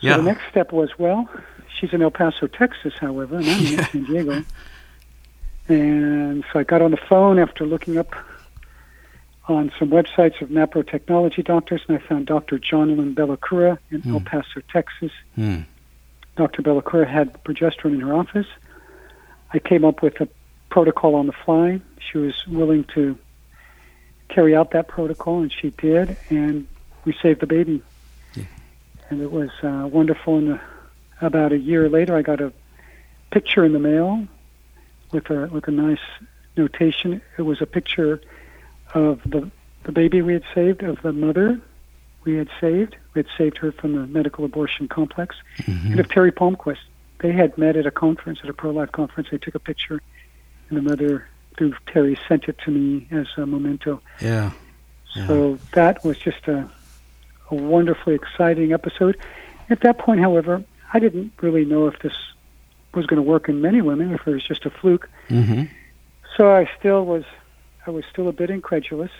Yeah. 0.00 0.16
the 0.18 0.22
next 0.22 0.42
step 0.50 0.70
was, 0.70 0.90
well, 0.98 1.28
she's 1.78 1.92
in 1.94 2.02
El 2.02 2.10
Paso, 2.10 2.46
Texas, 2.46 2.92
however, 3.00 3.38
and 3.38 3.48
I'm 3.48 3.58
in 3.66 3.84
San 3.92 4.04
Diego. 4.04 4.44
And 5.68 6.44
so 6.52 6.60
I 6.60 6.62
got 6.62 6.82
on 6.82 6.90
the 6.92 6.96
phone 7.08 7.38
after 7.38 7.64
looking 7.66 7.96
up 7.96 8.14
on 9.48 9.72
some 9.78 9.90
websites 9.90 10.40
of 10.40 10.48
NAPRO 10.48 10.90
technology 10.90 11.42
doctors, 11.42 11.82
and 11.88 11.96
I 11.96 12.00
found 12.00 12.26
Dr. 12.26 12.58
Jonalyn 12.58 13.14
Bellacura 13.14 13.78
in 13.90 14.02
El 14.08 14.20
Paso, 14.20 14.60
Texas. 14.72 15.12
Hmm. 15.34 15.60
Dr. 16.36 16.62
Bellacura 16.62 17.06
had 17.06 17.32
progesterone 17.44 17.94
in 17.94 18.00
her 18.00 18.14
office. 18.14 18.46
I 19.52 19.58
came 19.58 19.84
up 19.84 20.02
with 20.02 20.20
a 20.20 20.28
protocol 20.68 21.14
on 21.14 21.26
the 21.26 21.32
fly. 21.32 21.80
She 22.10 22.18
was 22.18 22.34
willing 22.46 22.84
to 22.94 23.16
carry 24.28 24.54
out 24.54 24.72
that 24.72 24.88
protocol, 24.88 25.40
and 25.40 25.52
she 25.52 25.70
did, 25.70 26.16
and 26.28 26.66
we 27.04 27.14
saved 27.22 27.40
the 27.40 27.46
baby. 27.46 27.82
Yeah. 28.34 28.44
And 29.08 29.22
it 29.22 29.30
was 29.30 29.50
uh, 29.62 29.88
wonderful. 29.90 30.38
And 30.38 30.54
uh, 30.54 30.58
about 31.20 31.52
a 31.52 31.58
year 31.58 31.88
later, 31.88 32.16
I 32.16 32.22
got 32.22 32.40
a 32.40 32.52
picture 33.30 33.64
in 33.64 33.72
the 33.72 33.78
mail 33.78 34.26
with 35.12 35.30
a 35.30 35.46
with 35.46 35.68
a 35.68 35.70
nice 35.70 36.00
notation. 36.56 37.22
It 37.38 37.42
was 37.42 37.62
a 37.62 37.66
picture 37.66 38.20
of 38.96 39.20
the 39.24 39.50
the 39.84 39.92
baby 39.92 40.20
we 40.22 40.32
had 40.32 40.42
saved, 40.54 40.82
of 40.82 41.00
the 41.02 41.12
mother 41.12 41.60
we 42.24 42.34
had 42.34 42.48
saved. 42.60 42.96
We 43.14 43.20
had 43.20 43.28
saved 43.38 43.58
her 43.58 43.70
from 43.70 43.92
the 43.94 44.06
medical 44.06 44.44
abortion 44.44 44.88
complex, 44.88 45.36
Mm-hmm. 45.58 45.92
and 45.92 46.00
of 46.00 46.08
Terry 46.08 46.32
Palmquist. 46.32 46.78
They 47.20 47.32
had 47.32 47.56
met 47.56 47.76
at 47.76 47.86
a 47.86 47.90
conference, 47.90 48.40
at 48.42 48.50
a 48.50 48.52
pro 48.52 48.70
life 48.72 48.90
conference. 48.92 49.28
They 49.30 49.38
took 49.38 49.54
a 49.54 49.60
picture, 49.60 50.02
and 50.68 50.76
the 50.76 50.82
mother, 50.82 51.28
through 51.56 51.74
Terry, 51.86 52.18
sent 52.28 52.44
it 52.48 52.58
to 52.64 52.70
me 52.70 53.06
as 53.10 53.26
a 53.36 53.46
memento. 53.46 54.02
Yeah. 54.20 54.50
Yeah. 55.14 55.26
So 55.28 55.58
that 55.72 56.04
was 56.04 56.18
just 56.18 56.46
a, 56.48 56.68
a 57.50 57.54
wonderfully 57.54 58.14
exciting 58.14 58.72
episode. 58.72 59.16
At 59.70 59.80
that 59.80 59.98
point, 59.98 60.20
however, 60.20 60.62
I 60.92 60.98
didn't 60.98 61.32
really 61.40 61.64
know 61.64 61.86
if 61.86 61.98
this 62.00 62.12
was 62.94 63.06
going 63.06 63.16
to 63.16 63.22
work 63.22 63.48
in 63.48 63.60
many 63.62 63.80
women, 63.82 64.12
if 64.12 64.26
it 64.26 64.30
was 64.30 64.42
just 64.42 64.66
a 64.66 64.70
fluke. 64.70 65.08
Mm-hmm. 65.28 65.64
So 66.36 66.52
I 66.54 66.68
still 66.78 67.06
was, 67.06 67.24
I 67.86 67.90
was 67.90 68.04
still 68.10 68.28
a 68.28 68.32
bit 68.32 68.50
incredulous. 68.50 69.10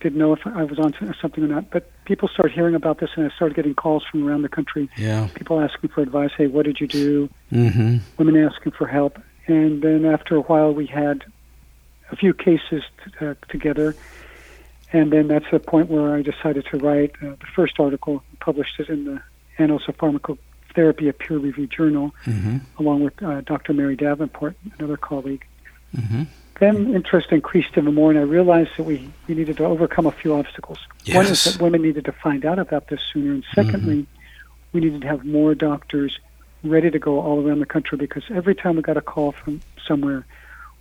Didn't 0.00 0.18
know 0.18 0.32
if 0.32 0.46
I 0.46 0.64
was 0.64 0.78
on 0.78 0.94
something 1.20 1.44
or 1.44 1.48
not. 1.48 1.70
But 1.70 1.90
people 2.04 2.28
started 2.28 2.52
hearing 2.54 2.74
about 2.74 2.98
this, 2.98 3.10
and 3.16 3.30
I 3.30 3.34
started 3.36 3.54
getting 3.54 3.74
calls 3.74 4.04
from 4.10 4.26
around 4.28 4.42
the 4.42 4.48
country. 4.48 4.88
Yeah. 4.96 5.28
People 5.34 5.60
asking 5.60 5.90
for 5.90 6.00
advice. 6.00 6.30
Hey, 6.36 6.46
what 6.48 6.64
did 6.64 6.80
you 6.80 6.88
do? 6.88 7.28
Mm-hmm. 7.52 7.98
Women 8.18 8.36
asking 8.44 8.72
for 8.72 8.86
help. 8.86 9.20
And 9.46 9.82
then 9.82 10.04
after 10.04 10.36
a 10.36 10.40
while, 10.40 10.72
we 10.72 10.86
had 10.86 11.24
a 12.10 12.16
few 12.16 12.34
cases 12.34 12.82
t- 13.18 13.26
uh, 13.26 13.34
together. 13.48 13.94
And 14.92 15.12
then 15.12 15.28
that's 15.28 15.46
the 15.50 15.58
point 15.60 15.88
where 15.88 16.14
I 16.14 16.22
decided 16.22 16.66
to 16.66 16.78
write 16.78 17.12
uh, 17.22 17.30
the 17.30 17.46
first 17.54 17.78
article, 17.80 18.22
published 18.40 18.78
it 18.78 18.88
in 18.88 19.04
the 19.04 19.22
Annals 19.58 19.82
of 19.88 19.96
Pharmacotherapy, 19.98 21.08
a 21.08 21.12
peer-reviewed 21.12 21.70
journal, 21.70 22.14
Mm-hmm. 22.24 22.58
along 22.78 23.02
with 23.04 23.22
uh, 23.22 23.40
Dr. 23.42 23.72
Mary 23.72 23.96
Davenport, 23.96 24.56
another 24.78 24.96
colleague. 24.96 25.44
Mm-hmm. 25.96 26.24
Then 26.60 26.94
interest 26.94 27.32
increased 27.32 27.70
even 27.76 27.94
more, 27.94 28.10
and 28.10 28.18
I 28.18 28.22
realized 28.22 28.70
that 28.76 28.84
we, 28.84 29.10
we 29.26 29.34
needed 29.34 29.56
to 29.56 29.64
overcome 29.64 30.06
a 30.06 30.12
few 30.12 30.34
obstacles. 30.34 30.78
Yes. 31.04 31.16
One 31.16 31.26
is 31.26 31.44
that 31.44 31.62
women 31.62 31.82
needed 31.82 32.04
to 32.04 32.12
find 32.12 32.44
out 32.44 32.58
about 32.58 32.88
this 32.88 33.00
sooner, 33.12 33.32
and 33.32 33.44
secondly, 33.54 34.06
we 34.72 34.80
needed 34.80 35.00
to 35.02 35.08
have 35.08 35.24
more 35.24 35.54
doctors 35.54 36.18
ready 36.62 36.90
to 36.90 36.98
go 36.98 37.20
all 37.20 37.46
around 37.46 37.58
the 37.58 37.66
country 37.66 37.98
because 37.98 38.22
every 38.30 38.54
time 38.54 38.76
we 38.76 38.82
got 38.82 38.96
a 38.96 39.00
call 39.00 39.32
from 39.32 39.60
somewhere, 39.84 40.24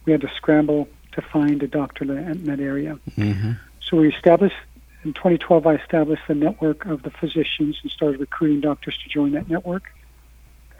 we 0.05 0.11
had 0.11 0.21
to 0.21 0.29
scramble 0.35 0.87
to 1.13 1.21
find 1.21 1.61
a 1.63 1.67
doctor 1.67 2.03
in 2.03 2.15
that, 2.15 2.31
in 2.31 2.45
that 2.45 2.59
area. 2.59 2.99
Mm-hmm. 3.17 3.53
So 3.81 3.97
we 3.97 4.13
established 4.13 4.55
in 5.03 5.13
2012. 5.13 5.67
I 5.67 5.75
established 5.75 6.23
the 6.27 6.35
network 6.35 6.85
of 6.85 7.03
the 7.03 7.11
physicians 7.11 7.79
and 7.81 7.91
started 7.91 8.19
recruiting 8.19 8.61
doctors 8.61 8.97
to 9.03 9.09
join 9.09 9.31
that 9.31 9.49
network. 9.49 9.91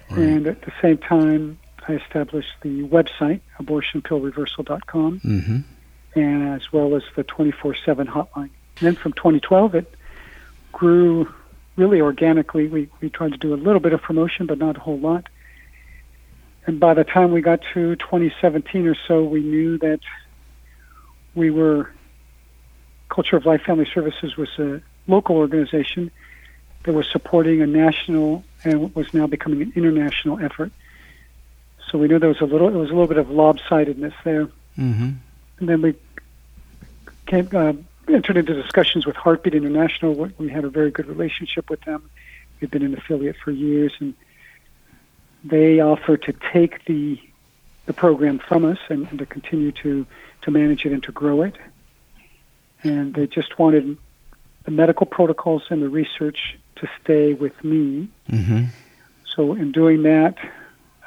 Right. 0.09 0.19
And 0.19 0.47
at 0.47 0.61
the 0.61 0.73
same 0.81 0.97
time, 0.97 1.59
I 1.87 1.93
established 1.93 2.51
the 2.61 2.83
website 2.87 3.41
abortionpillreversal.com, 3.59 5.19
Mm-hmm. 5.19 5.59
and 6.19 6.49
as 6.49 6.71
well 6.71 6.95
as 6.95 7.03
the 7.15 7.23
24/7 7.23 8.07
hotline. 8.07 8.49
And 8.77 8.87
then 8.87 8.95
from 8.95 9.13
2012, 9.13 9.75
it 9.75 9.93
grew 10.71 11.27
really 11.75 12.01
organically. 12.01 12.67
We 12.67 12.89
we 13.01 13.09
tried 13.09 13.31
to 13.31 13.37
do 13.37 13.53
a 13.53 13.55
little 13.55 13.79
bit 13.79 13.93
of 13.93 14.01
promotion, 14.01 14.45
but 14.45 14.57
not 14.57 14.77
a 14.77 14.79
whole 14.79 14.99
lot. 14.99 15.27
And 16.67 16.79
by 16.79 16.93
the 16.93 17.03
time 17.03 17.31
we 17.31 17.41
got 17.41 17.61
to 17.73 17.95
2017 17.95 18.87
or 18.87 18.95
so, 19.07 19.23
we 19.23 19.41
knew 19.41 19.77
that 19.79 19.99
we 21.33 21.49
were 21.49 21.89
Culture 23.09 23.35
of 23.35 23.45
Life 23.45 23.63
Family 23.63 23.87
Services 23.93 24.37
was 24.37 24.49
a 24.59 24.81
local 25.07 25.35
organization 25.37 26.11
that 26.83 26.93
was 26.93 27.07
supporting 27.09 27.61
a 27.61 27.67
national 27.67 28.43
and 28.63 28.81
what 28.81 28.95
was 28.95 29.13
now 29.13 29.27
becoming 29.27 29.61
an 29.61 29.73
international 29.75 30.39
effort. 30.39 30.71
So 31.89 31.97
we 31.97 32.07
knew 32.07 32.19
there 32.19 32.29
was 32.29 32.41
a 32.41 32.45
little, 32.45 32.67
it 32.69 32.73
was 32.75 32.89
a 32.89 32.93
little 32.93 33.07
bit 33.07 33.17
of 33.17 33.27
lopsidedness 33.27 34.13
there. 34.23 34.45
Mm-hmm. 34.77 35.11
And 35.59 35.69
then 35.69 35.81
we 35.81 35.95
came, 37.25 37.49
uh, 37.53 37.73
entered 38.07 38.37
into 38.37 38.53
discussions 38.53 39.05
with 39.05 39.15
Heartbeat 39.15 39.53
International. 39.53 40.13
We- 40.13 40.33
We 40.37 40.49
had 40.49 40.63
a 40.65 40.69
very 40.69 40.91
good 40.91 41.07
relationship 41.07 41.69
with 41.69 41.81
them. 41.81 42.09
We've 42.59 42.71
been 42.71 42.83
an 42.83 42.93
affiliate 42.93 43.37
for 43.43 43.51
years, 43.51 43.93
and 43.99 44.13
they 45.43 45.79
offered 45.79 46.21
to 46.23 46.33
take 46.53 46.85
the 46.85 47.19
the 47.87 47.93
program 47.93 48.37
from 48.37 48.63
us 48.63 48.77
and, 48.89 49.07
and 49.09 49.17
to 49.19 49.25
continue 49.25 49.71
to 49.71 50.05
to 50.43 50.51
manage 50.51 50.85
it 50.85 50.91
and 50.93 51.03
to 51.03 51.11
grow 51.11 51.41
it. 51.41 51.55
And 52.83 53.13
they 53.15 53.25
just 53.27 53.57
wanted 53.57 53.97
the 54.65 54.71
medical 54.71 55.07
protocols 55.07 55.63
and 55.69 55.81
the 55.81 55.89
research 55.89 56.57
to 56.77 56.87
stay 57.01 57.33
with 57.33 57.63
me. 57.63 58.07
Mm-hmm. 58.29 58.65
So 59.35 59.53
in 59.53 59.71
doing 59.71 60.03
that, 60.03 60.37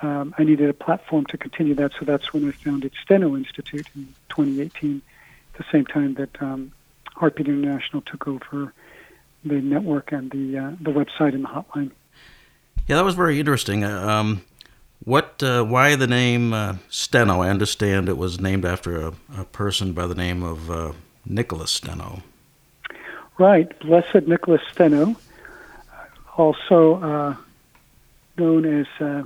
um, 0.04 0.34
I 0.38 0.44
needed 0.44 0.68
a 0.68 0.74
platform 0.74 1.24
to 1.26 1.38
continue 1.38 1.74
that. 1.74 1.92
So 1.98 2.04
that's 2.04 2.32
when 2.32 2.48
I 2.48 2.52
founded 2.52 2.92
Steno 3.02 3.36
Institute 3.36 3.88
in 3.94 4.06
2018, 4.28 5.02
at 5.52 5.58
the 5.58 5.64
same 5.72 5.86
time 5.86 6.14
that 6.14 6.42
um, 6.42 6.72
Heartbeat 7.14 7.48
International 7.48 8.02
took 8.02 8.28
over 8.28 8.72
the 9.44 9.60
network 9.60 10.12
and 10.12 10.30
the 10.30 10.58
uh, 10.58 10.70
the 10.80 10.90
website 10.90 11.34
and 11.34 11.44
the 11.44 11.48
hotline. 11.48 11.90
Yeah, 12.86 12.96
that 12.96 13.04
was 13.04 13.14
very 13.14 13.38
interesting. 13.38 13.84
Uh, 13.84 14.08
Um, 14.08 14.44
what? 15.04 15.42
Uh, 15.42 15.64
why 15.64 15.96
the 15.96 16.06
name 16.06 16.52
uh, 16.52 16.76
Steno? 16.88 17.42
I 17.42 17.50
understand 17.50 18.08
it 18.08 18.16
was 18.16 18.40
named 18.40 18.64
after 18.64 19.00
a, 19.08 19.12
a 19.38 19.44
person 19.44 19.92
by 19.92 20.06
the 20.06 20.14
name 20.14 20.42
of 20.42 20.70
uh, 20.70 20.92
Nicholas 21.26 21.70
Steno. 21.70 22.22
Right, 23.38 23.68
Blessed 23.80 24.28
Nicholas 24.28 24.62
Steno, 24.70 25.16
also 26.36 27.02
uh, 27.02 27.36
known 28.38 28.64
as 28.64 28.86
uh, 29.00 29.24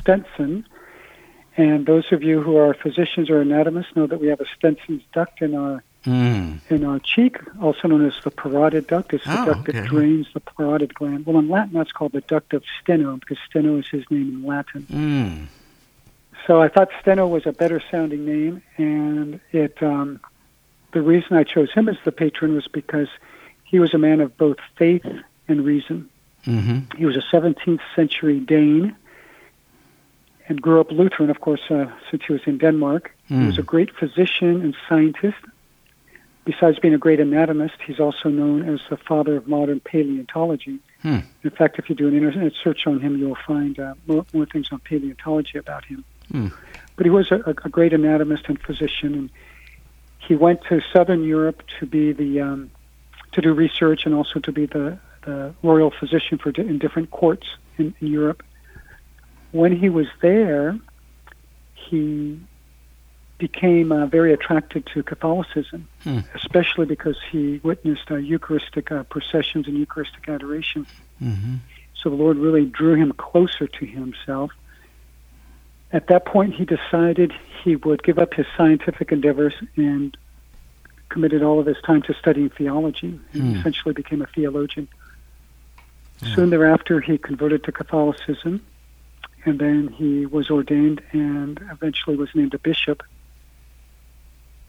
Stenson. 0.00 0.66
And 1.56 1.86
those 1.86 2.10
of 2.12 2.22
you 2.22 2.40
who 2.42 2.56
are 2.56 2.74
physicians 2.74 3.30
or 3.30 3.40
anatomists 3.40 3.94
know 3.94 4.06
that 4.06 4.20
we 4.20 4.26
have 4.28 4.40
a 4.40 4.46
Stenson's 4.56 5.02
duct 5.12 5.40
in 5.42 5.54
our 5.54 5.82
Mm. 6.04 6.58
in 6.68 6.84
our 6.84 6.98
cheek, 6.98 7.38
also 7.62 7.88
known 7.88 8.04
as 8.04 8.12
the 8.24 8.30
parotid 8.30 8.88
duct. 8.88 9.14
It's 9.14 9.24
the 9.24 9.40
Oh, 9.40 9.46
duct 9.46 9.60
okay. 9.70 9.80
that 9.80 9.86
drains 9.88 10.26
the 10.34 10.40
parotid 10.40 10.92
gland. 10.92 11.24
Well, 11.24 11.38
in 11.38 11.48
Latin, 11.48 11.72
that's 11.72 11.92
called 11.92 12.12
the 12.12 12.20
duct 12.20 12.52
of 12.52 12.62
Steno 12.82 13.16
because 13.16 13.38
Steno 13.48 13.78
is 13.78 13.88
his 13.88 14.04
name 14.10 14.28
in 14.28 14.44
Latin. 14.44 14.82
Mm. 14.92 15.46
So 16.46 16.60
I 16.60 16.68
thought 16.68 16.90
Steno 17.00 17.26
was 17.26 17.46
a 17.46 17.52
better 17.52 17.80
sounding 17.90 18.26
name, 18.26 18.62
and 18.76 19.40
it. 19.50 19.82
Um, 19.82 20.20
the 20.92 21.00
reason 21.00 21.38
I 21.38 21.42
chose 21.42 21.72
him 21.72 21.88
as 21.88 21.96
the 22.04 22.12
patron 22.12 22.54
was 22.54 22.68
because 22.68 23.08
he 23.64 23.78
was 23.78 23.94
a 23.94 23.98
man 23.98 24.20
of 24.20 24.36
both 24.36 24.58
faith 24.76 25.06
and 25.48 25.64
reason. 25.64 26.10
Mm-hmm. 26.46 26.98
He 26.98 27.06
was 27.06 27.16
a 27.16 27.22
17th 27.34 27.80
century 27.96 28.40
Dane 28.40 28.94
and 30.48 30.60
grew 30.60 30.80
up 30.80 30.90
Lutheran, 30.90 31.30
of 31.30 31.40
course, 31.40 31.62
uh, 31.70 31.86
since 32.10 32.22
he 32.26 32.32
was 32.32 32.42
in 32.46 32.58
Denmark. 32.58 33.10
He 33.40 33.46
was 33.46 33.58
a 33.58 33.62
great 33.62 33.94
physician 33.94 34.60
and 34.60 34.76
scientist. 34.88 35.38
Besides 36.44 36.78
being 36.78 36.92
a 36.92 36.98
great 36.98 37.20
anatomist, 37.20 37.76
he's 37.86 37.98
also 37.98 38.28
known 38.28 38.68
as 38.68 38.80
the 38.90 38.98
father 38.98 39.36
of 39.36 39.48
modern 39.48 39.80
paleontology. 39.80 40.78
Hmm. 41.00 41.20
In 41.42 41.50
fact, 41.50 41.78
if 41.78 41.88
you 41.88 41.94
do 41.94 42.06
an 42.06 42.14
internet 42.14 42.52
search 42.62 42.86
on 42.86 43.00
him, 43.00 43.16
you'll 43.16 43.38
find 43.46 43.78
uh, 43.78 43.94
more, 44.06 44.26
more 44.34 44.44
things 44.44 44.68
on 44.70 44.80
paleontology 44.80 45.56
about 45.56 45.86
him. 45.86 46.04
Hmm. 46.30 46.48
But 46.96 47.06
he 47.06 47.10
was 47.10 47.32
a, 47.32 47.42
a 47.46 47.70
great 47.70 47.94
anatomist 47.94 48.44
and 48.48 48.60
physician, 48.60 49.14
and 49.14 49.30
he 50.18 50.34
went 50.34 50.62
to 50.64 50.82
Southern 50.92 51.24
Europe 51.24 51.62
to 51.80 51.86
be 51.86 52.12
the 52.12 52.42
um, 52.42 52.70
to 53.32 53.40
do 53.40 53.52
research 53.52 54.06
and 54.06 54.14
also 54.14 54.38
to 54.40 54.52
be 54.52 54.66
the, 54.66 54.98
the 55.22 55.54
royal 55.62 55.90
physician 55.90 56.38
for 56.38 56.52
di- 56.52 56.62
in 56.62 56.78
different 56.78 57.10
courts 57.10 57.46
in, 57.78 57.94
in 58.00 58.06
Europe. 58.08 58.42
When 59.54 59.70
he 59.76 59.88
was 59.88 60.08
there, 60.20 60.76
he 61.76 62.40
became 63.38 63.92
uh, 63.92 64.06
very 64.06 64.32
attracted 64.32 64.84
to 64.86 65.04
Catholicism, 65.04 65.86
Hmm. 66.02 66.18
especially 66.34 66.86
because 66.86 67.16
he 67.30 67.60
witnessed 67.62 68.10
uh, 68.10 68.16
Eucharistic 68.16 68.90
uh, 68.90 69.04
processions 69.04 69.68
and 69.68 69.78
Eucharistic 69.78 70.28
adoration. 70.28 70.88
Mm-hmm. 71.22 71.54
So 71.94 72.10
the 72.10 72.16
Lord 72.16 72.36
really 72.36 72.64
drew 72.64 72.96
him 72.96 73.12
closer 73.12 73.68
to 73.68 73.86
himself. 73.86 74.50
At 75.92 76.08
that 76.08 76.24
point, 76.24 76.54
he 76.54 76.64
decided 76.64 77.32
he 77.62 77.76
would 77.76 78.02
give 78.02 78.18
up 78.18 78.34
his 78.34 78.46
scientific 78.56 79.12
endeavors 79.12 79.54
and 79.76 80.16
committed 81.10 81.44
all 81.44 81.60
of 81.60 81.66
his 81.66 81.76
time 81.86 82.02
to 82.02 82.14
studying 82.14 82.48
theology 82.50 83.20
and 83.32 83.42
Hmm. 83.42 83.54
essentially 83.60 83.94
became 83.94 84.20
a 84.20 84.26
theologian. 84.26 84.88
Yeah. 86.22 86.34
Soon 86.34 86.50
thereafter, 86.50 87.00
he 87.00 87.18
converted 87.18 87.62
to 87.64 87.70
Catholicism 87.70 88.60
and 89.44 89.58
then 89.58 89.88
he 89.88 90.26
was 90.26 90.50
ordained 90.50 91.02
and 91.12 91.60
eventually 91.70 92.16
was 92.16 92.30
named 92.34 92.54
a 92.54 92.58
bishop. 92.58 93.02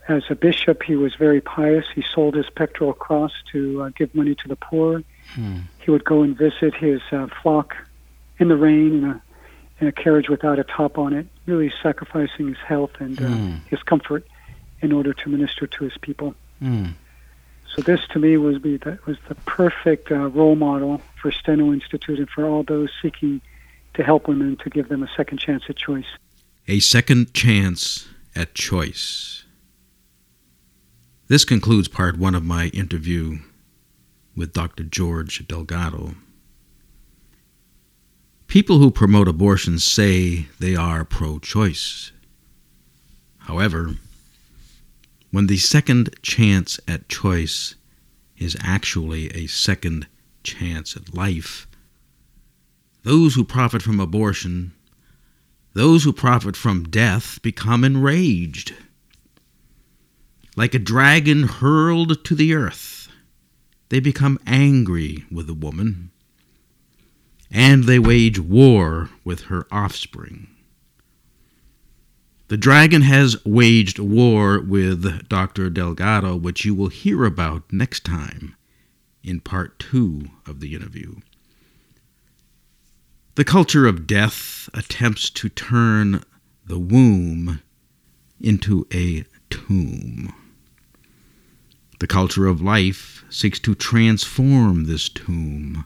As 0.08 0.22
a 0.30 0.34
bishop, 0.34 0.82
he 0.82 0.94
was 0.94 1.14
very 1.14 1.40
pious. 1.40 1.84
He 1.94 2.04
sold 2.14 2.34
his 2.34 2.48
pectoral 2.50 2.92
cross 2.92 3.32
to 3.52 3.82
uh, 3.82 3.88
give 3.96 4.14
money 4.14 4.34
to 4.36 4.48
the 4.48 4.56
poor. 4.56 5.02
Hmm. 5.34 5.60
He 5.80 5.90
would 5.90 6.04
go 6.04 6.22
and 6.22 6.36
visit 6.36 6.74
his 6.74 7.00
uh, 7.10 7.26
flock 7.42 7.76
in 8.38 8.48
the 8.48 8.56
rain 8.56 8.98
in 8.98 9.04
a, 9.04 9.22
in 9.80 9.86
a 9.88 9.92
carriage 9.92 10.28
without 10.28 10.58
a 10.58 10.64
top 10.64 10.98
on 10.98 11.12
it, 11.12 11.26
really 11.46 11.72
sacrificing 11.82 12.48
his 12.48 12.58
health 12.58 12.92
and 13.00 13.20
uh, 13.20 13.26
hmm. 13.26 13.54
his 13.68 13.82
comfort 13.82 14.26
in 14.80 14.92
order 14.92 15.12
to 15.12 15.28
minister 15.28 15.66
to 15.66 15.84
his 15.84 15.96
people. 15.98 16.34
Hmm. 16.60 16.90
So 17.74 17.82
this, 17.82 18.00
to 18.12 18.18
me, 18.18 18.36
was 18.36 18.58
be 18.58 18.76
that 18.78 19.04
was 19.06 19.18
the 19.28 19.34
perfect 19.34 20.10
uh, 20.10 20.28
role 20.28 20.56
model 20.56 21.02
for 21.20 21.32
Steno 21.32 21.72
Institute 21.72 22.18
and 22.18 22.30
for 22.30 22.46
all 22.46 22.62
those 22.62 22.90
seeking 23.02 23.40
to 23.96 24.04
help 24.04 24.28
women 24.28 24.56
to 24.62 24.70
give 24.70 24.88
them 24.88 25.02
a 25.02 25.08
second 25.16 25.38
chance 25.38 25.64
at 25.68 25.76
choice. 25.76 26.06
A 26.68 26.80
second 26.80 27.34
chance 27.34 28.06
at 28.34 28.54
choice. 28.54 29.44
This 31.28 31.44
concludes 31.44 31.88
part 31.88 32.18
one 32.18 32.34
of 32.34 32.44
my 32.44 32.66
interview 32.66 33.38
with 34.36 34.52
Dr. 34.52 34.84
George 34.84 35.46
Delgado. 35.48 36.14
People 38.46 38.78
who 38.78 38.90
promote 38.90 39.26
abortion 39.26 39.78
say 39.78 40.46
they 40.60 40.76
are 40.76 41.04
pro 41.04 41.38
choice. 41.38 42.12
However, 43.38 43.96
when 45.30 45.46
the 45.46 45.56
second 45.56 46.14
chance 46.22 46.78
at 46.86 47.08
choice 47.08 47.74
is 48.38 48.56
actually 48.62 49.28
a 49.34 49.46
second 49.46 50.06
chance 50.44 50.96
at 50.96 51.14
life, 51.14 51.66
those 53.06 53.36
who 53.36 53.44
profit 53.44 53.82
from 53.82 54.00
abortion, 54.00 54.72
those 55.74 56.02
who 56.02 56.12
profit 56.12 56.56
from 56.56 56.82
death, 56.82 57.40
become 57.40 57.84
enraged. 57.84 58.74
Like 60.56 60.74
a 60.74 60.80
dragon 60.80 61.44
hurled 61.44 62.24
to 62.24 62.34
the 62.34 62.52
earth, 62.52 63.06
they 63.90 64.00
become 64.00 64.40
angry 64.44 65.24
with 65.30 65.46
the 65.46 65.54
woman, 65.54 66.10
and 67.48 67.84
they 67.84 68.00
wage 68.00 68.40
war 68.40 69.08
with 69.22 69.42
her 69.42 69.68
offspring. 69.70 70.48
The 72.48 72.56
dragon 72.56 73.02
has 73.02 73.36
waged 73.46 74.00
war 74.00 74.60
with 74.60 75.28
Dr. 75.28 75.70
Delgado, 75.70 76.34
which 76.34 76.64
you 76.64 76.74
will 76.74 76.88
hear 76.88 77.24
about 77.24 77.72
next 77.72 78.04
time 78.04 78.56
in 79.22 79.38
part 79.38 79.78
two 79.78 80.22
of 80.44 80.58
the 80.58 80.74
interview. 80.74 81.14
The 83.36 83.44
culture 83.44 83.86
of 83.86 84.06
death 84.06 84.70
attempts 84.72 85.28
to 85.28 85.50
turn 85.50 86.22
the 86.64 86.78
womb 86.78 87.60
into 88.40 88.86
a 88.94 89.26
tomb. 89.50 90.32
The 92.00 92.06
culture 92.06 92.46
of 92.46 92.62
life 92.62 93.26
seeks 93.28 93.58
to 93.58 93.74
transform 93.74 94.84
this 94.84 95.10
tomb 95.10 95.84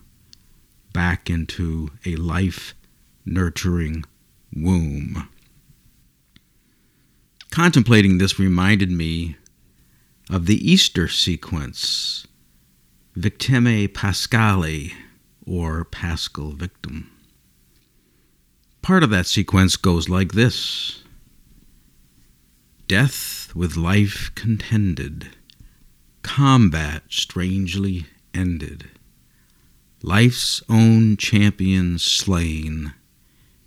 back 0.93 1.29
into 1.29 1.91
a 2.07 2.15
life 2.15 2.75
nurturing 3.27 4.05
womb. 4.55 5.29
Contemplating 7.51 8.19
this 8.19 8.39
reminded 8.39 8.93
me 8.93 9.35
of 10.31 10.47
the 10.47 10.71
Easter 10.71 11.09
sequence, 11.09 12.29
Victimae 13.17 13.89
Paschali, 13.89 14.93
or 15.45 15.85
Paschal 15.85 16.53
Victim. 16.53 17.11
Part 18.83 19.03
of 19.03 19.11
that 19.11 19.27
sequence 19.27 19.77
goes 19.77 20.09
like 20.09 20.33
this 20.33 21.03
Death 22.89 23.55
with 23.55 23.77
life 23.77 24.33
contended, 24.35 25.29
combat 26.23 27.03
strangely 27.09 28.07
ended, 28.35 28.89
life's 30.03 30.63
own 30.69 31.17
champion 31.17 31.99
slain, 31.99 32.95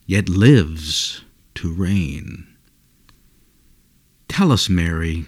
yet 0.06 0.28
lives 0.28 1.21
to 1.56 1.71
reign. 1.71 2.47
Tell 4.28 4.52
us, 4.52 4.67
Mary, 4.67 5.28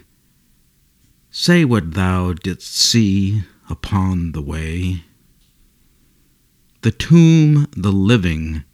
say 1.30 1.64
what 1.64 1.92
thou 1.94 2.32
didst 2.32 2.76
see 2.76 3.44
upon 3.70 4.32
the 4.32 4.42
way. 4.42 5.04
The 6.82 6.90
tomb, 6.90 7.68
the 7.76 7.92
living, 7.92 8.64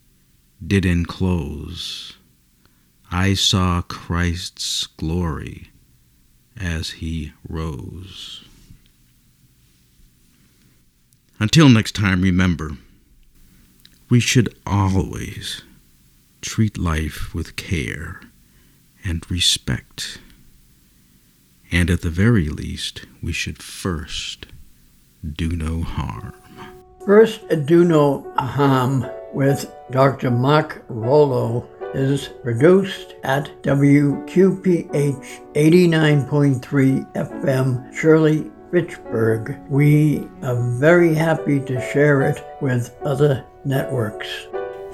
did 0.67 0.85
enclose, 0.85 2.15
I 3.11 3.35
saw 3.35 3.83
Christ's 3.83 4.87
glory 4.87 5.71
as 6.59 6.91
he 6.91 7.33
rose. 7.49 8.45
Until 11.39 11.69
next 11.69 11.95
time, 11.95 12.23
remember, 12.23 12.77
we 14.09 14.21
should 14.21 14.55
always 14.67 15.63
treat 16.41 16.79
life 16.79 17.35
with 17.35 17.57
care 17.57 18.21
and 19.05 19.29
respect. 19.31 20.19
And 21.71 21.91
at 21.91 22.03
the 22.03 22.11
very 22.11 22.49
least, 22.49 23.07
we 23.23 23.33
should 23.33 23.63
first 23.63 24.47
do 25.25 25.51
no 25.51 25.83
harm. 25.83 26.35
First, 27.05 27.41
do 27.67 27.85
no 27.85 28.33
harm 28.37 29.07
with 29.35 29.71
Dr. 29.91 30.31
Mark 30.31 30.85
Rollo 30.89 31.69
is 31.95 32.29
produced 32.43 33.15
at 33.25 33.51
WQPH 33.63 35.53
89.3 35.55 37.13
FM 37.15 37.95
Shirley, 37.95 38.51
Fitchburg. 38.71 39.59
We 39.69 40.27
are 40.43 40.57
very 40.79 41.15
happy 41.15 41.61
to 41.61 41.81
share 41.93 42.23
it 42.23 42.43
with 42.61 42.97
other 43.03 43.45
networks. 43.65 44.29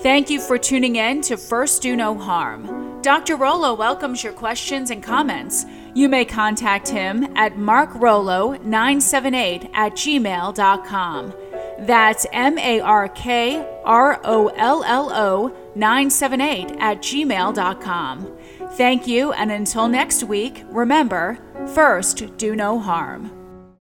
Thank 0.01 0.31
you 0.31 0.41
for 0.41 0.59
tuning 0.59 0.97
in 0.97 1.21
to 1.23 1.37
First 1.37 1.83
Do 1.83 1.97
No 1.97 2.17
Harm. 2.17 3.01
Dr. 3.03 3.37
Rollo 3.37 3.75
welcomes 3.75 4.23
your 4.25 4.33
questions 4.33 4.91
and 4.91 5.03
comments. 5.03 5.65
You 5.95 6.09
may 6.09 6.25
contact 6.25 6.89
him 6.89 7.25
at 7.37 7.55
markrollo978 7.55 9.71
at 9.75 9.93
gmail.com. 9.93 11.35
That's 11.81 12.27
M 12.33 12.59
A 12.59 12.81
R 12.81 13.09
K 13.09 13.81
R 13.85 14.21
O 14.25 14.49
L 14.49 14.83
L 14.85 15.11
O 15.13 15.55
978 15.75 16.73
at 16.79 16.99
gmail.com. 16.99 18.37
Thank 18.73 19.07
you, 19.07 19.33
and 19.33 19.51
until 19.51 19.89
next 19.89 20.25
week, 20.25 20.65
remember 20.69 21.39
first, 21.75 22.37
do 22.37 22.57
no 22.57 22.79
harm. 22.79 23.38